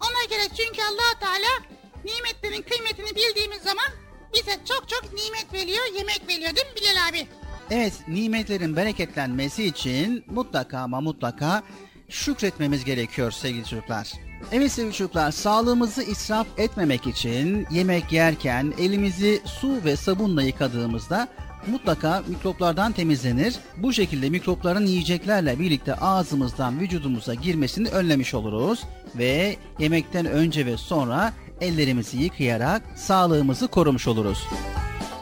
[0.01, 3.89] Ona göre çünkü allah Teala nimetlerin kıymetini bildiğimiz zaman
[4.35, 7.27] bize çok çok nimet veriyor, yemek veriyor değil mi Bilal abi?
[7.71, 11.63] Evet nimetlerin bereketlenmesi için mutlaka ama mutlaka
[12.09, 14.13] şükretmemiz gerekiyor sevgili çocuklar.
[14.53, 21.29] Evet sevgili çocuklar sağlığımızı israf etmemek için yemek yerken elimizi su ve sabunla yıkadığımızda
[21.67, 23.57] mutlaka mikroplardan temizlenir.
[23.77, 28.83] Bu şekilde mikropların yiyeceklerle birlikte ağzımızdan vücudumuza girmesini önlemiş oluruz
[29.17, 34.47] ve yemekten önce ve sonra ellerimizi yıkayarak sağlığımızı korumuş oluruz.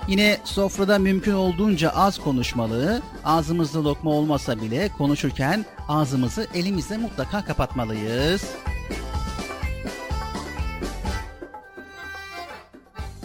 [0.09, 8.45] Yine sofrada mümkün olduğunca az konuşmalı, ağzımızda lokma olmasa bile konuşurken ağzımızı elimizle mutlaka kapatmalıyız.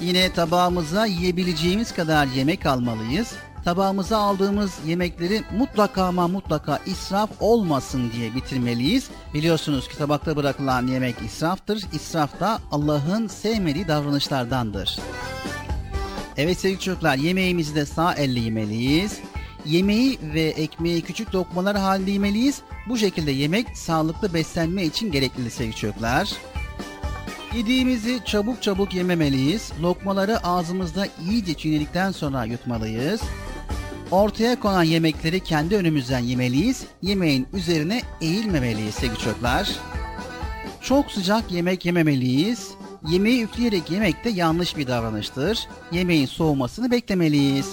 [0.05, 3.31] Yine tabağımıza yiyebileceğimiz kadar yemek almalıyız.
[3.63, 9.09] Tabağımıza aldığımız yemekleri mutlaka ama mutlaka israf olmasın diye bitirmeliyiz.
[9.33, 11.83] Biliyorsunuz ki tabakta bırakılan yemek israftır.
[11.93, 14.99] İsraf da Allah'ın sevmediği davranışlardandır.
[16.37, 19.19] Evet sevgili çocuklar yemeğimizi de sağ elle yemeliyiz.
[19.65, 22.61] Yemeği ve ekmeği küçük lokmalar halinde yemeliyiz.
[22.89, 26.29] Bu şekilde yemek sağlıklı beslenme için gerekli sevgili çocuklar.
[27.55, 29.71] Yediğimizi çabuk çabuk yememeliyiz.
[29.81, 33.21] Lokmaları ağzımızda iyice çiğnedikten sonra yutmalıyız.
[34.11, 36.83] Ortaya konan yemekleri kendi önümüzden yemeliyiz.
[37.01, 39.69] Yemeğin üzerine eğilmemeliyiz sevgili çocuklar.
[40.81, 42.71] Çok sıcak yemek yememeliyiz.
[43.07, 45.67] Yemeği üfleyerek yemek de yanlış bir davranıştır.
[45.91, 47.69] Yemeğin soğumasını beklemeliyiz.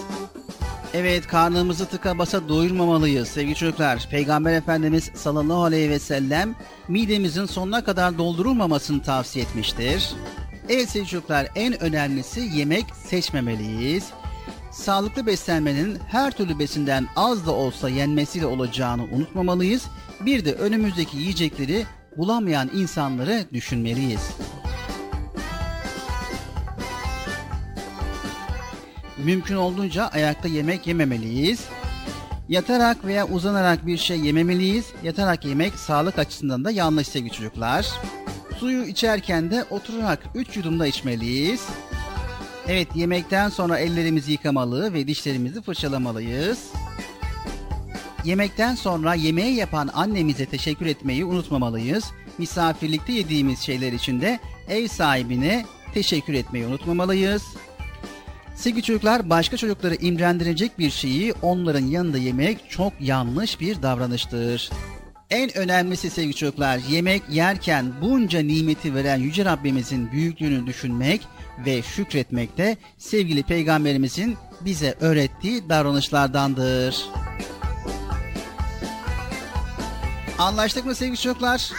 [0.94, 4.08] Evet karnımızı tıka basa doyurmamalıyız sevgili çocuklar.
[4.10, 6.54] Peygamber Efendimiz sallallahu aleyhi ve sellem
[6.88, 10.10] midemizin sonuna kadar doldurulmamasını tavsiye etmiştir.
[10.68, 14.10] Evet sevgili çocuklar en önemlisi yemek seçmemeliyiz.
[14.70, 19.86] Sağlıklı beslenmenin her türlü besinden az da olsa yenmesiyle olacağını unutmamalıyız.
[20.20, 21.84] Bir de önümüzdeki yiyecekleri
[22.16, 24.30] bulamayan insanları düşünmeliyiz.
[29.24, 31.64] Mümkün olduğunca ayakta yemek yememeliyiz.
[32.48, 34.86] Yatarak veya uzanarak bir şey yememeliyiz.
[35.02, 37.86] Yatarak yemek sağlık açısından da yanlış sevgili çocuklar.
[38.58, 41.66] Suyu içerken de oturarak 3 yudumda içmeliyiz.
[42.68, 46.58] Evet yemekten sonra ellerimizi yıkamalı ve dişlerimizi fırçalamalıyız.
[48.24, 52.04] Yemekten sonra yemeği yapan annemize teşekkür etmeyi unutmamalıyız.
[52.38, 57.42] Misafirlikte yediğimiz şeyler için de ev sahibine teşekkür etmeyi unutmamalıyız.
[58.54, 64.70] Sevgili çocuklar başka çocukları imrendirecek bir şeyi onların yanında yemek çok yanlış bir davranıştır.
[65.30, 71.20] En önemlisi sevgili çocuklar yemek yerken bunca nimeti veren Yüce Rabbimizin büyüklüğünü düşünmek
[71.66, 77.06] ve şükretmek de sevgili peygamberimizin bize öğrettiği davranışlardandır.
[80.38, 81.50] Anlaştık mı sevgili çocuklar?
[81.50, 81.76] Anlaştık.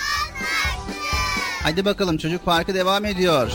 [1.64, 3.52] Hadi bakalım çocuk parkı devam ediyor.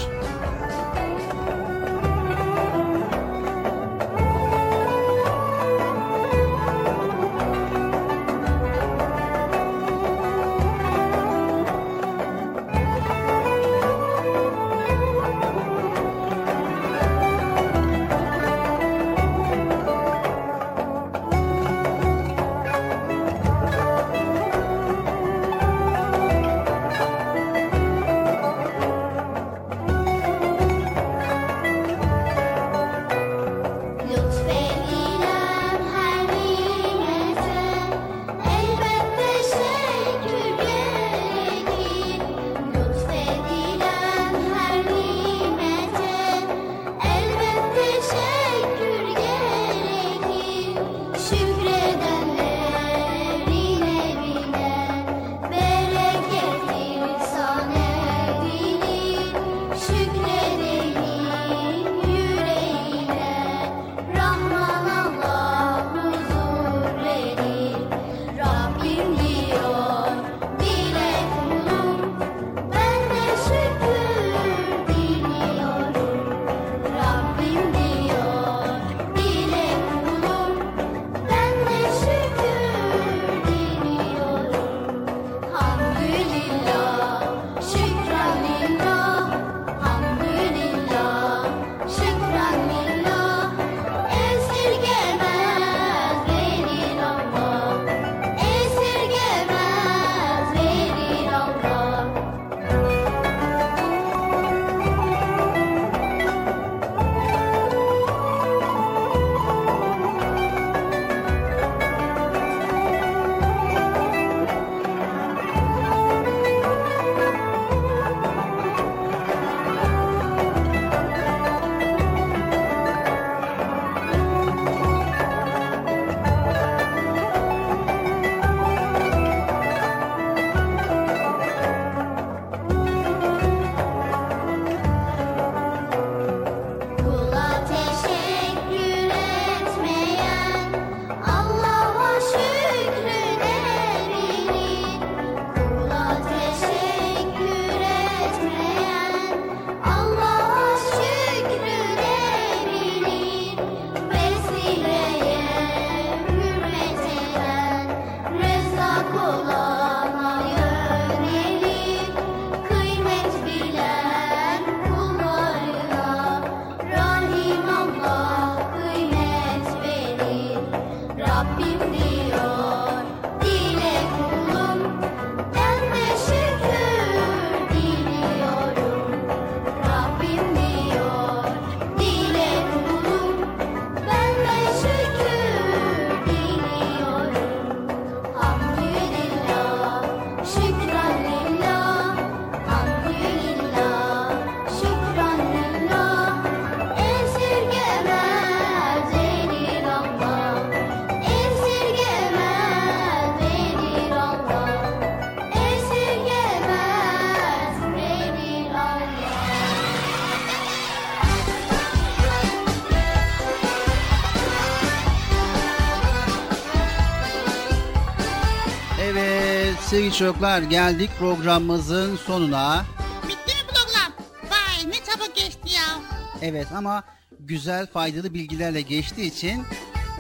[220.08, 222.84] Evet çocuklar geldik programımızın sonuna.
[223.22, 224.12] Bitti mi program?
[224.50, 225.98] Vay ne çabuk geçti ya.
[226.42, 227.04] Evet ama
[227.40, 229.62] güzel faydalı bilgilerle geçtiği için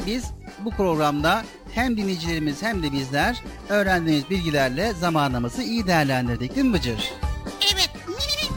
[0.06, 0.24] biz
[0.64, 1.44] bu programda
[1.74, 7.12] hem dinleyicilerimiz hem de bizler öğrendiğimiz bilgilerle zamanımızı iyi değerlendirdik değil mi Bıcır?
[7.74, 7.90] Evet.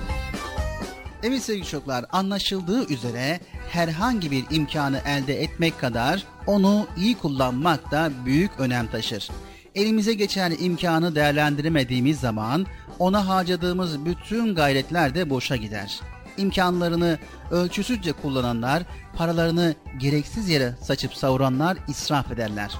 [1.24, 3.40] Evet sevgili çocuklar anlaşıldığı üzere
[3.70, 9.30] herhangi bir imkanı elde etmek kadar onu iyi kullanmak da büyük önem taşır.
[9.76, 12.66] Elimize geçen imkanı değerlendiremediğimiz zaman
[13.00, 16.00] ona harcadığımız bütün gayretler de boşa gider.
[16.38, 17.20] imkanlarını
[17.52, 18.84] ölçüsüzce kullananlar,
[19.16, 22.72] paralarını gereksiz yere saçıp savuranlar israf ederler.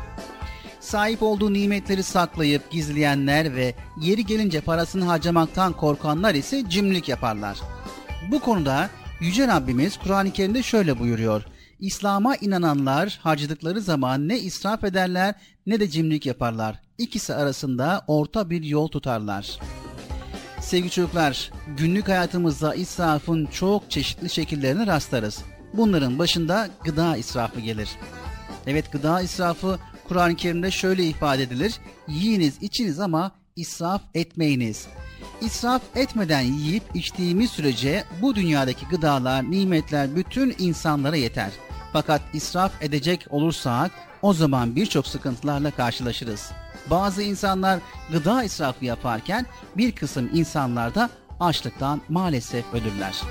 [0.80, 7.58] Sahip olduğu nimetleri saklayıp gizleyenler ve yeri gelince parasını harcamaktan korkanlar ise cimrilik yaparlar.
[8.32, 8.90] Bu konuda
[9.20, 11.44] Yüce Rabbimiz Kur'an-ı Kerim'de şöyle buyuruyor.
[11.82, 15.36] İslam'a inananlar harcadıkları zaman ne israf ederler
[15.66, 16.80] ne de cimrilik yaparlar.
[16.98, 19.60] İkisi arasında orta bir yol tutarlar.
[20.62, 25.44] Sevgili çocuklar, günlük hayatımızda israfın çok çeşitli şekillerine rastlarız.
[25.74, 27.90] Bunların başında gıda israfı gelir.
[28.68, 31.74] Evet gıda israfı Kur'an-ı Kerim'de şöyle ifade edilir.
[32.08, 34.88] Yiyiniz içiniz ama israf etmeyiniz.
[35.42, 41.52] İsraf etmeden yiyip içtiğimiz sürece bu dünyadaki gıdalar, nimetler bütün insanlara yeter.
[41.94, 43.92] Fakat israf edecek olursak
[44.22, 46.52] o zaman birçok sıkıntılarla karşılaşırız.
[46.90, 47.80] Bazı insanlar
[48.12, 49.46] gıda israfı yaparken
[49.78, 51.10] bir kısım insanlar da
[51.40, 53.22] açlıktan maalesef ölürler.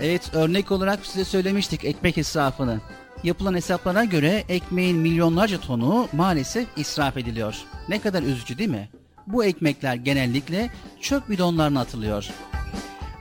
[0.00, 2.80] Evet örnek olarak size söylemiştik ekmek israfını.
[3.24, 7.56] Yapılan hesaplara göre ekmeğin milyonlarca tonu maalesef israf ediliyor.
[7.88, 8.88] Ne kadar üzücü değil mi?
[9.26, 10.70] Bu ekmekler genellikle
[11.00, 12.30] çöp bidonlarına atılıyor.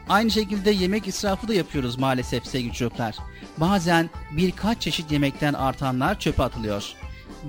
[0.09, 3.15] Aynı şekilde yemek israfı da yapıyoruz maalesef sevgili çocuklar.
[3.57, 6.93] Bazen birkaç çeşit yemekten artanlar çöpe atılıyor.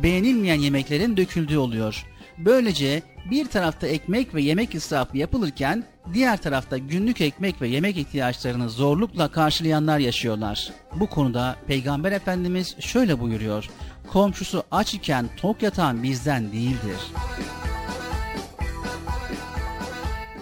[0.02, 2.04] Beğenilmeyen yemeklerin döküldüğü oluyor.
[2.38, 8.70] Böylece bir tarafta ekmek ve yemek israfı yapılırken diğer tarafta günlük ekmek ve yemek ihtiyaçlarını
[8.70, 10.72] zorlukla karşılayanlar yaşıyorlar.
[10.94, 13.68] Bu konuda Peygamber Efendimiz şöyle buyuruyor.
[14.12, 16.98] Komşusu aç iken tok yatan bizden değildir.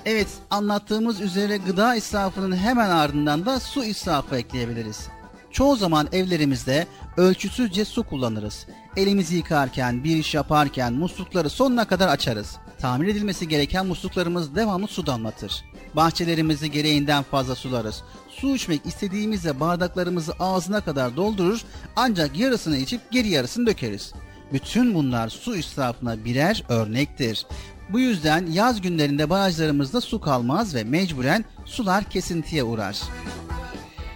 [0.07, 5.09] Evet, anlattığımız üzere gıda israfının hemen ardından da su israfı ekleyebiliriz.
[5.51, 8.67] Çoğu zaman evlerimizde ölçüsüzce su kullanırız.
[8.97, 12.57] Elimizi yıkarken, bir iş yaparken muslukları sonuna kadar açarız.
[12.79, 15.65] Tamir edilmesi gereken musluklarımız devamlı su damlatır.
[15.97, 18.03] Bahçelerimizi gereğinden fazla sularız.
[18.29, 21.61] Su içmek istediğimizde bardaklarımızı ağzına kadar doldurur
[21.97, 24.13] ancak yarısını içip geri yarısını dökeriz.
[24.53, 27.47] Bütün bunlar su israfına birer örnektir.
[27.93, 33.03] Bu yüzden yaz günlerinde barajlarımızda su kalmaz ve mecburen sular kesintiye uğrar.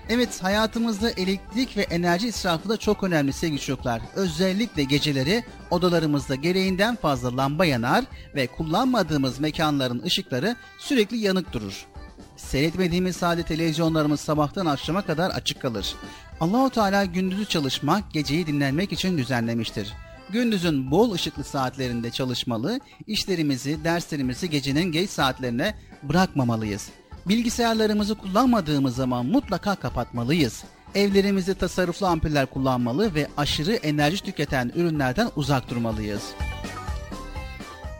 [0.09, 4.03] Evet hayatımızda elektrik ve enerji israfı da çok önemli sevgili çocuklar.
[4.15, 8.05] Özellikle geceleri odalarımızda gereğinden fazla lamba yanar
[8.35, 11.87] ve kullanmadığımız mekanların ışıkları sürekli yanık durur.
[12.37, 15.95] Seyretmediğimiz sade televizyonlarımız sabahtan akşama kadar açık kalır.
[16.41, 19.93] Allahu Teala gündüzü çalışmak, geceyi dinlenmek için düzenlemiştir.
[20.31, 26.89] Gündüzün bol ışıklı saatlerinde çalışmalı, işlerimizi, derslerimizi gecenin geç saatlerine bırakmamalıyız.
[27.29, 30.65] Bilgisayarlarımızı kullanmadığımız zaman mutlaka kapatmalıyız.
[30.95, 36.23] Evlerimizde tasarruflu ampuller kullanmalı ve aşırı enerji tüketen ürünlerden uzak durmalıyız.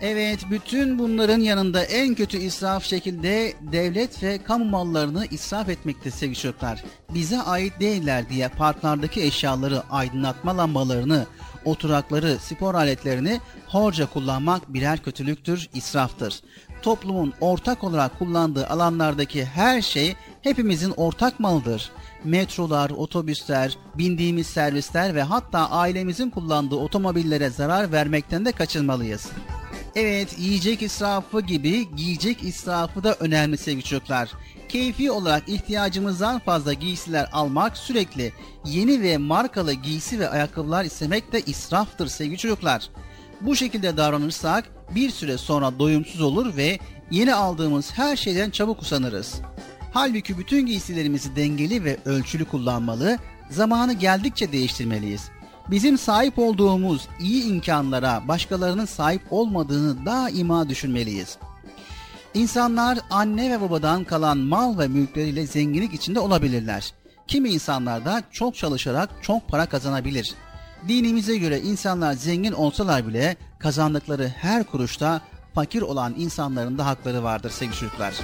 [0.01, 6.39] Evet, bütün bunların yanında en kötü israf şekilde devlet ve kamu mallarını israf etmekte sevgili
[6.39, 6.85] çocuklar.
[7.15, 11.27] Bize ait değiller diye parklardaki eşyaları, aydınlatma lambalarını,
[11.67, 16.41] oturakları, spor aletlerini horca kullanmak birer kötülüktür, israftır.
[16.83, 21.91] Toplumun ortak olarak kullandığı alanlardaki her şey hepimizin ortak malıdır.
[22.25, 29.29] Metrolar, otobüsler, bindiğimiz servisler ve hatta ailemizin kullandığı otomobillere zarar vermekten de kaçınmalıyız.
[29.97, 34.33] Evet, yiyecek israfı gibi giyecek israfı da önemli sevgili çocuklar.
[34.69, 38.33] Keyfi olarak ihtiyacımızdan fazla giysiler almak sürekli
[38.65, 42.91] yeni ve markalı giysi ve ayakkabılar istemek de israftır sevgili çocuklar.
[43.41, 44.65] Bu şekilde davranırsak
[44.95, 46.79] bir süre sonra doyumsuz olur ve
[47.11, 49.35] yeni aldığımız her şeyden çabuk usanırız.
[49.93, 53.19] Halbuki bütün giysilerimizi dengeli ve ölçülü kullanmalı,
[53.51, 55.29] zamanı geldikçe değiştirmeliyiz.
[55.71, 61.39] Bizim sahip olduğumuz iyi imkanlara başkalarının sahip olmadığını daima düşünmeliyiz.
[62.37, 66.93] İnsanlar anne ve babadan kalan mal ve mülkleriyle zenginlik içinde olabilirler.
[67.27, 70.35] Kimi insanlar da çok çalışarak çok para kazanabilir.
[70.89, 75.21] Dinimize göre insanlar zengin olsalar bile kazandıkları her kuruşta
[75.55, 78.15] fakir olan insanların da hakları vardır sevgili çocuklar.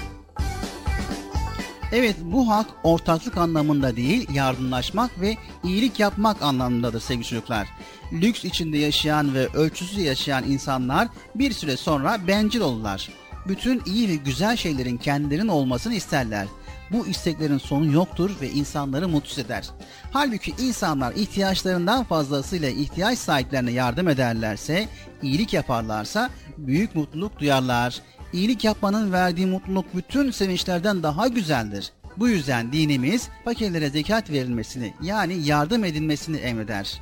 [1.92, 7.68] Evet bu hak ortaklık anlamında değil yardımlaşmak ve iyilik yapmak anlamındadır sevgili çocuklar.
[8.12, 13.21] Lüks içinde yaşayan ve ölçüsüz yaşayan insanlar bir süre sonra bencil olurlar.
[13.48, 16.46] Bütün iyi ve güzel şeylerin kendilerinin olmasını isterler.
[16.92, 19.70] Bu isteklerin sonu yoktur ve insanları mutsuz eder.
[20.12, 24.88] Halbuki insanlar ihtiyaçlarından fazlasıyla ihtiyaç sahiplerine yardım ederlerse,
[25.22, 28.00] iyilik yaparlarsa büyük mutluluk duyarlar.
[28.32, 31.92] İyilik yapmanın verdiği mutluluk bütün sevinçlerden daha güzeldir.
[32.16, 37.00] Bu yüzden dinimiz fakirlere zekat verilmesini yani yardım edilmesini emreder.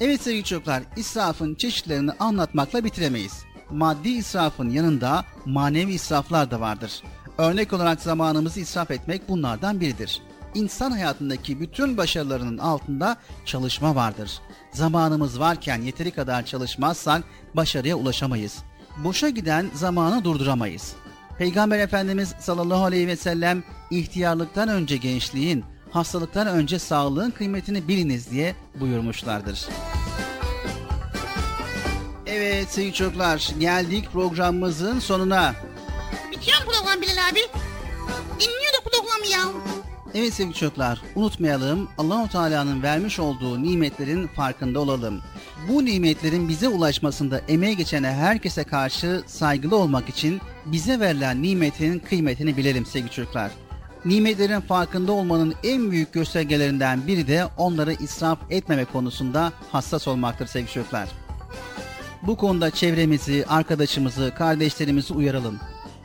[0.00, 3.45] Evet sevgili çocuklar, israfın çeşitlerini anlatmakla bitiremeyiz.
[3.70, 7.02] Maddi israfın yanında manevi israflar da vardır.
[7.38, 10.22] Örnek olarak zamanımızı israf etmek bunlardan biridir.
[10.54, 14.40] İnsan hayatındaki bütün başarılarının altında çalışma vardır.
[14.72, 17.24] Zamanımız varken yeteri kadar çalışmazsak
[17.54, 18.58] başarıya ulaşamayız.
[19.04, 20.94] Boşa giden zamanı durduramayız.
[21.38, 28.54] Peygamber Efendimiz sallallahu aleyhi ve sellem ihtiyarlıktan önce gençliğin, hastalıktan önce sağlığın kıymetini biliniz diye
[28.80, 29.68] buyurmuşlardır.
[32.26, 35.54] Evet sevgili çocuklar geldik programımızın sonuna.
[36.32, 37.40] Bitiyor mu program Bilal abi?
[38.40, 39.40] Dinliyorduk programı ya.
[40.14, 45.22] Evet sevgili çocuklar unutmayalım Allahu Teala'nın vermiş olduğu nimetlerin farkında olalım.
[45.68, 52.56] Bu nimetlerin bize ulaşmasında emeği geçene herkese karşı saygılı olmak için bize verilen nimetin kıymetini
[52.56, 53.50] bilelim sevgili çocuklar.
[54.04, 60.72] Nimetlerin farkında olmanın en büyük göstergelerinden biri de onları israf etmeme konusunda hassas olmaktır sevgili
[60.72, 61.08] çocuklar.
[62.26, 65.60] Bu konuda çevremizi, arkadaşımızı, kardeşlerimizi uyaralım.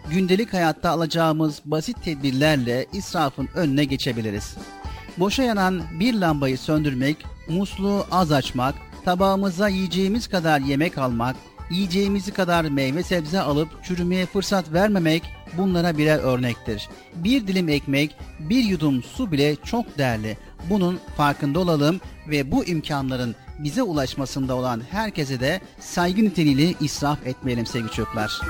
[0.10, 4.57] Gündelik hayatta alacağımız basit tedbirlerle israfın önüne geçebiliriz.
[5.18, 7.18] Boşa yanan bir lambayı söndürmek,
[7.49, 8.76] musluğu az açmak,
[9.06, 11.35] tabağımıza yiyeceğimiz kadar yemek almak,
[11.72, 15.23] yiyeceğimizi kadar meyve sebze alıp çürümeye fırsat vermemek
[15.57, 16.89] bunlara birer örnektir.
[17.15, 20.38] Bir dilim ekmek, bir yudum su bile çok değerli.
[20.69, 21.99] Bunun farkında olalım
[22.30, 28.42] ve bu imkanların bize ulaşmasında olan herkese de saygı niteliğiyle israf etmeyelim sevgili çocuklar.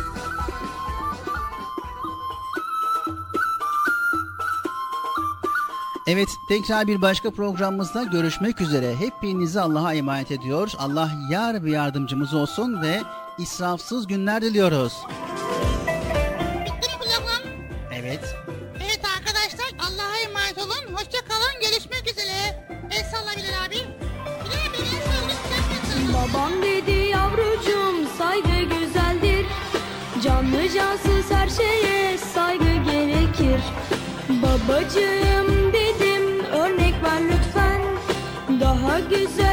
[6.08, 8.96] Evet tekrar bir başka programımızda görüşmek üzere.
[8.96, 10.72] Hepinizi Allah'a emanet ediyor.
[10.78, 13.02] Allah yar ve yardımcımız olsun ve
[13.38, 14.94] israfsız günler diliyoruz.
[31.58, 33.62] Şeye saygı gerekir.
[34.30, 37.82] Babacığım dedim örnek ver lütfen.
[38.60, 39.51] Daha güzel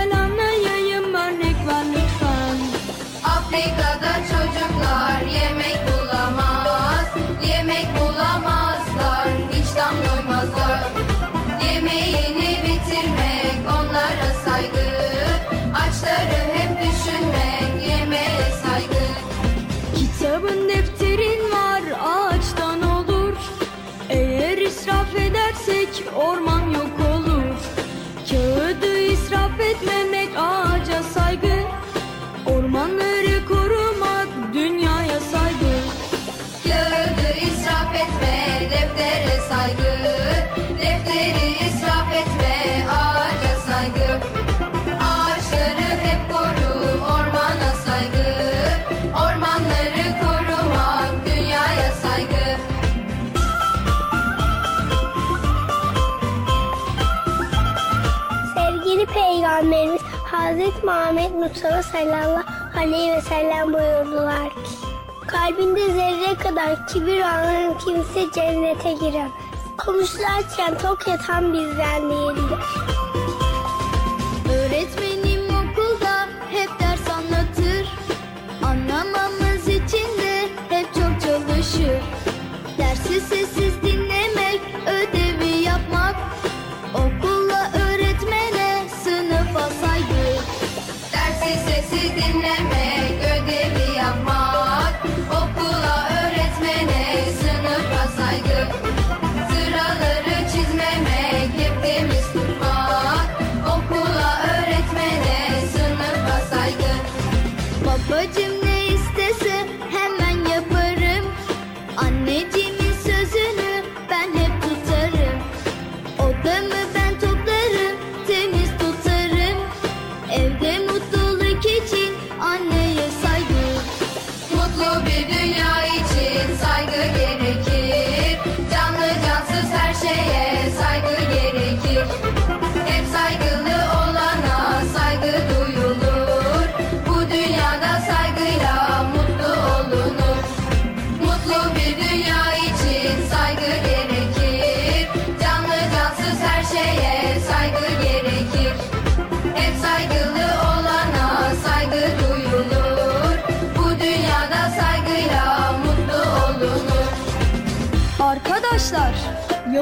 [60.59, 62.45] Hazreti Muhammed Mustafa sallallahu
[62.79, 64.71] aleyhi ve sellem buyurdular ki
[65.27, 69.31] Kalbinde zerre kadar kibir olan kimse cennete giremez.
[69.79, 72.59] Konuşlarken tok yatan bizden değildir.
[74.53, 77.89] Öğretmenim okulda hep ders anlatır
[78.63, 82.01] Anlamamız için de hep çok çalışır
[82.79, 83.98] Dersi sessiz dinlemek,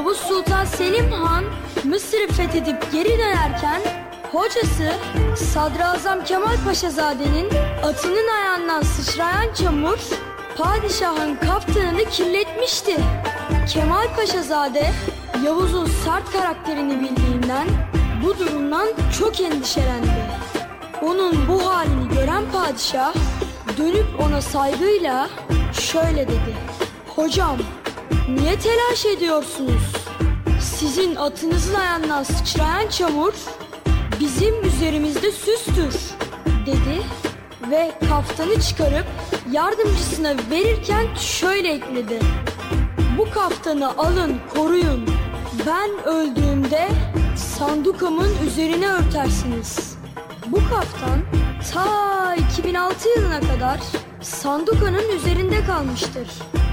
[0.07, 1.43] Yavuz Sultan Selim Han
[1.83, 3.81] Mısır'ı fethedip geri dönerken
[4.31, 4.93] hocası
[5.35, 7.49] Sadrazam Kemal Paşazade'nin
[7.83, 9.99] atının ayağından sıçrayan çamur
[10.57, 12.97] padişahın kaftanını kirletmişti.
[13.73, 14.91] Kemal Paşazade
[15.45, 17.67] Yavuz'un sert karakterini bildiğinden
[18.23, 18.87] bu durumdan
[19.19, 20.07] çok endişelendi.
[21.01, 23.13] Onun bu halini gören padişah
[23.77, 25.29] dönüp ona saygıyla
[25.73, 26.55] şöyle dedi.
[27.15, 27.57] Hocam
[28.27, 29.93] niye telaş ediyorsunuz?
[30.61, 33.33] Sizin atınızın ayağından sıçrayan çamur
[34.19, 35.95] bizim üzerimizde süstür
[36.65, 37.01] dedi
[37.71, 39.05] ve kaftanı çıkarıp
[39.51, 42.19] yardımcısına verirken şöyle ekledi.
[43.17, 45.09] Bu kaftanı alın koruyun.
[45.67, 46.89] Ben öldüğümde
[47.35, 49.97] sandukamın üzerine örtersiniz.
[50.47, 51.19] Bu kaftan
[51.73, 53.79] ta 2006 yılına kadar
[54.21, 56.27] sandukanın üzerinde kalmıştır.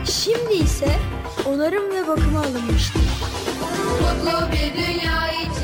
[0.05, 0.99] Şimdi ise
[1.47, 3.03] onarım ve bakıma alınmıştır.
[4.01, 5.64] Mutlu bir dünya için